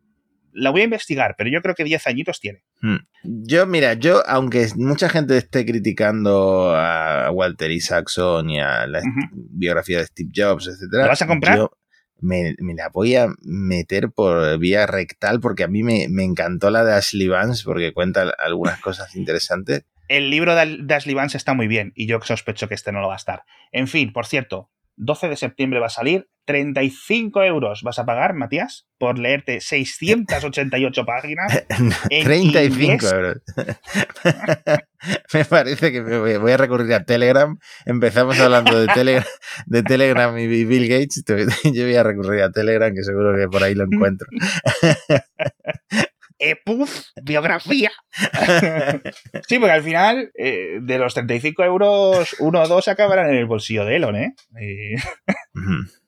la 0.53 0.69
voy 0.69 0.82
a 0.82 0.86
investigar, 0.86 1.36
pero 1.38 1.49
yo 1.49 1.62
creo 1.62 1.75
que 1.75 1.84
10 1.84 2.08
añitos 2.08 2.39
tiene. 2.39 2.63
Hmm. 2.82 3.06
Yo, 3.23 3.67
mira, 3.67 3.93
yo, 3.93 4.23
aunque 4.25 4.67
mucha 4.77 5.10
gente 5.10 5.38
esté 5.38 5.65
criticando 5.65 6.73
a 6.75 7.29
Walter 7.32 7.71
Isaacson 7.71 8.49
y 8.49 8.60
a 8.60 8.88
la 8.88 9.01
biografía 9.34 9.99
de 9.99 10.06
Steve 10.06 10.29
Jobs, 10.34 10.67
etcétera. 10.67 11.03
¿La 11.03 11.10
vas 11.10 11.21
a 11.21 11.27
comprar? 11.27 11.60
Me, 12.19 12.56
la 12.76 12.89
voy 12.89 13.15
a 13.15 13.28
meter 13.41 14.12
por 14.12 14.58
vía 14.60 14.86
rectal 14.86 15.39
porque 15.39 15.63
a 15.63 15.67
mí 15.67 15.84
me, 15.84 16.06
encantó 16.23 16.69
la 16.69 16.84
de 16.84 16.93
Ashley 16.93 17.28
Vance 17.28 17.63
porque 17.65 17.93
cuenta 17.93 18.34
algunas 18.38 18.80
cosas 18.80 19.15
interesantes. 19.15 19.86
El 20.08 20.30
libro 20.30 20.56
de 20.56 20.93
Ashley 20.93 21.15
Vance 21.15 21.38
está 21.38 21.54
muy 21.54 21.67
bien 21.67 21.93
y 21.95 22.08
yo 22.08 22.19
sospecho 22.21 22.67
que 22.67 22.76
este 22.76 22.91
no 22.91 23.02
lo 23.02 23.08
va 23.08 23.13
a 23.13 23.17
estar. 23.17 23.43
En 23.71 23.88
fin, 23.88 24.12
por 24.12 24.26
cierto, 24.26 24.69
12 24.95 25.29
de 25.29 25.36
septiembre 25.36 25.79
va 25.79 25.88
a 25.88 25.89
salir. 25.89 26.27
35 26.45 27.43
euros 27.43 27.84
vas 27.84 27.99
a 27.99 28.06
pagar, 28.06 28.34
Matías, 28.34 28.86
por 28.97 29.17
leerte 29.17 29.62
688 29.62 31.06
páginas. 31.06 31.65
35 32.10 33.08
euros. 33.08 33.38
me 35.34 35.45
parece 35.45 35.91
que 35.91 36.01
me 36.01 36.38
voy, 36.38 36.51
a 36.51 36.58
recurrir 36.58 36.93
a 36.93 37.06
Telegram. 37.06 37.58
Empezamos 37.86 38.39
hablando 38.39 38.77
de, 38.77 38.88
Telegram, 38.88 39.25
de 39.65 39.84
Telegram 39.84 40.38
y 40.38 40.47
Bill 40.65 40.88
Gates. 40.89 41.23
Yo 41.63 41.84
voy 41.84 41.95
a 41.95 42.03
recurrir 42.03 42.41
a 42.41 42.51
Telegram, 42.51 42.93
que 42.93 43.03
seguro 43.03 43.38
que 43.38 43.47
por 43.47 43.63
ahí 43.63 43.75
lo 43.75 43.86
encuentro. 43.86 44.27
¡Epuf! 46.43 47.08
Biografía. 47.21 47.91
sí, 49.47 49.60
porque 49.60 49.71
al 49.71 49.84
final, 49.84 50.32
eh, 50.38 50.79
de 50.82 50.97
los 50.97 51.13
35 51.13 51.63
euros, 51.63 52.36
uno 52.39 52.62
o 52.62 52.67
dos 52.67 52.89
acabarán 52.89 53.29
en 53.29 53.38
el 53.38 53.45
bolsillo 53.45 53.86
de 53.86 53.95
Elon, 53.95 54.15
¿eh? 54.17 54.36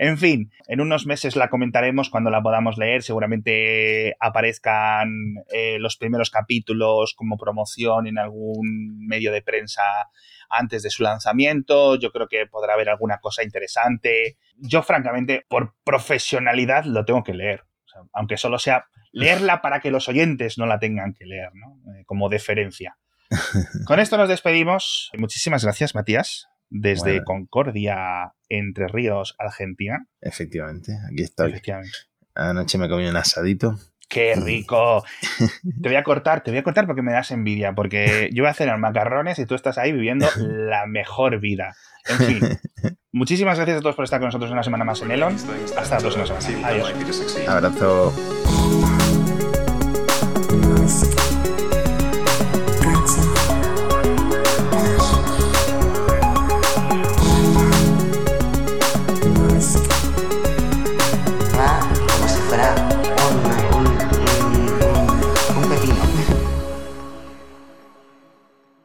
En 0.00 0.16
fin, 0.16 0.52
en 0.68 0.80
unos 0.80 1.06
meses 1.06 1.34
la 1.34 1.48
comentaremos 1.48 2.08
cuando 2.08 2.30
la 2.30 2.40
podamos 2.40 2.78
leer. 2.78 3.02
Seguramente 3.02 4.14
aparezcan 4.20 5.08
eh, 5.52 5.78
los 5.80 5.96
primeros 5.96 6.30
capítulos 6.30 7.14
como 7.16 7.36
promoción 7.36 8.06
en 8.06 8.16
algún 8.16 9.04
medio 9.08 9.32
de 9.32 9.42
prensa 9.42 9.82
antes 10.50 10.84
de 10.84 10.90
su 10.90 11.02
lanzamiento. 11.02 11.96
Yo 11.96 12.12
creo 12.12 12.28
que 12.28 12.46
podrá 12.46 12.74
haber 12.74 12.90
alguna 12.90 13.18
cosa 13.18 13.42
interesante. 13.42 14.38
Yo, 14.56 14.84
francamente, 14.84 15.44
por 15.48 15.74
profesionalidad 15.82 16.84
lo 16.84 17.04
tengo 17.04 17.24
que 17.24 17.34
leer. 17.34 17.64
aunque 18.12 18.36
solo 18.36 18.60
sea 18.60 18.86
leerla 19.12 19.62
para 19.62 19.80
que 19.80 19.90
los 19.90 20.08
oyentes 20.08 20.58
no 20.58 20.66
la 20.66 20.78
tengan 20.78 21.14
que 21.14 21.26
leer, 21.26 21.50
¿no? 21.54 21.78
Eh, 21.92 22.04
como 22.06 22.28
deferencia. 22.28 22.96
Con 23.86 24.00
esto 24.00 24.16
nos 24.16 24.28
despedimos. 24.28 25.10
Muchísimas 25.18 25.64
gracias, 25.64 25.94
Matías, 25.94 26.48
desde 26.70 27.24
Concordia, 27.24 28.32
Entre 28.48 28.88
Ríos, 28.88 29.34
Argentina. 29.38 30.06
Efectivamente, 30.20 30.92
aquí 31.10 31.22
estoy. 31.22 31.60
Anoche 32.34 32.78
me 32.78 32.88
comí 32.88 33.06
un 33.06 33.16
asadito. 33.16 33.76
¡Qué 34.08 34.34
rico! 34.36 35.04
te 35.82 35.88
voy 35.88 35.96
a 35.96 36.02
cortar, 36.02 36.42
te 36.42 36.50
voy 36.50 36.58
a 36.58 36.62
cortar 36.62 36.86
porque 36.86 37.02
me 37.02 37.12
das 37.12 37.30
envidia, 37.30 37.74
porque 37.74 38.30
yo 38.32 38.42
voy 38.42 38.48
a 38.48 38.52
hacer 38.52 38.68
los 38.68 38.78
macarrones 38.78 39.38
y 39.38 39.44
tú 39.44 39.54
estás 39.54 39.76
ahí 39.76 39.92
viviendo 39.92 40.26
la 40.38 40.86
mejor 40.86 41.40
vida. 41.40 41.76
En 42.08 42.18
fin, 42.18 42.58
muchísimas 43.12 43.58
gracias 43.58 43.78
a 43.78 43.80
todos 43.82 43.96
por 43.96 44.04
estar 44.04 44.18
con 44.18 44.28
nosotros 44.28 44.50
una 44.50 44.62
semana 44.62 44.84
más 44.84 45.02
en 45.02 45.10
Elon. 45.10 45.36
Hasta 45.76 45.96
la 45.96 46.00
próxima 46.00 46.40
semana. 46.40 46.68
Adiós. 46.68 46.94
Abrazo. 47.46 48.37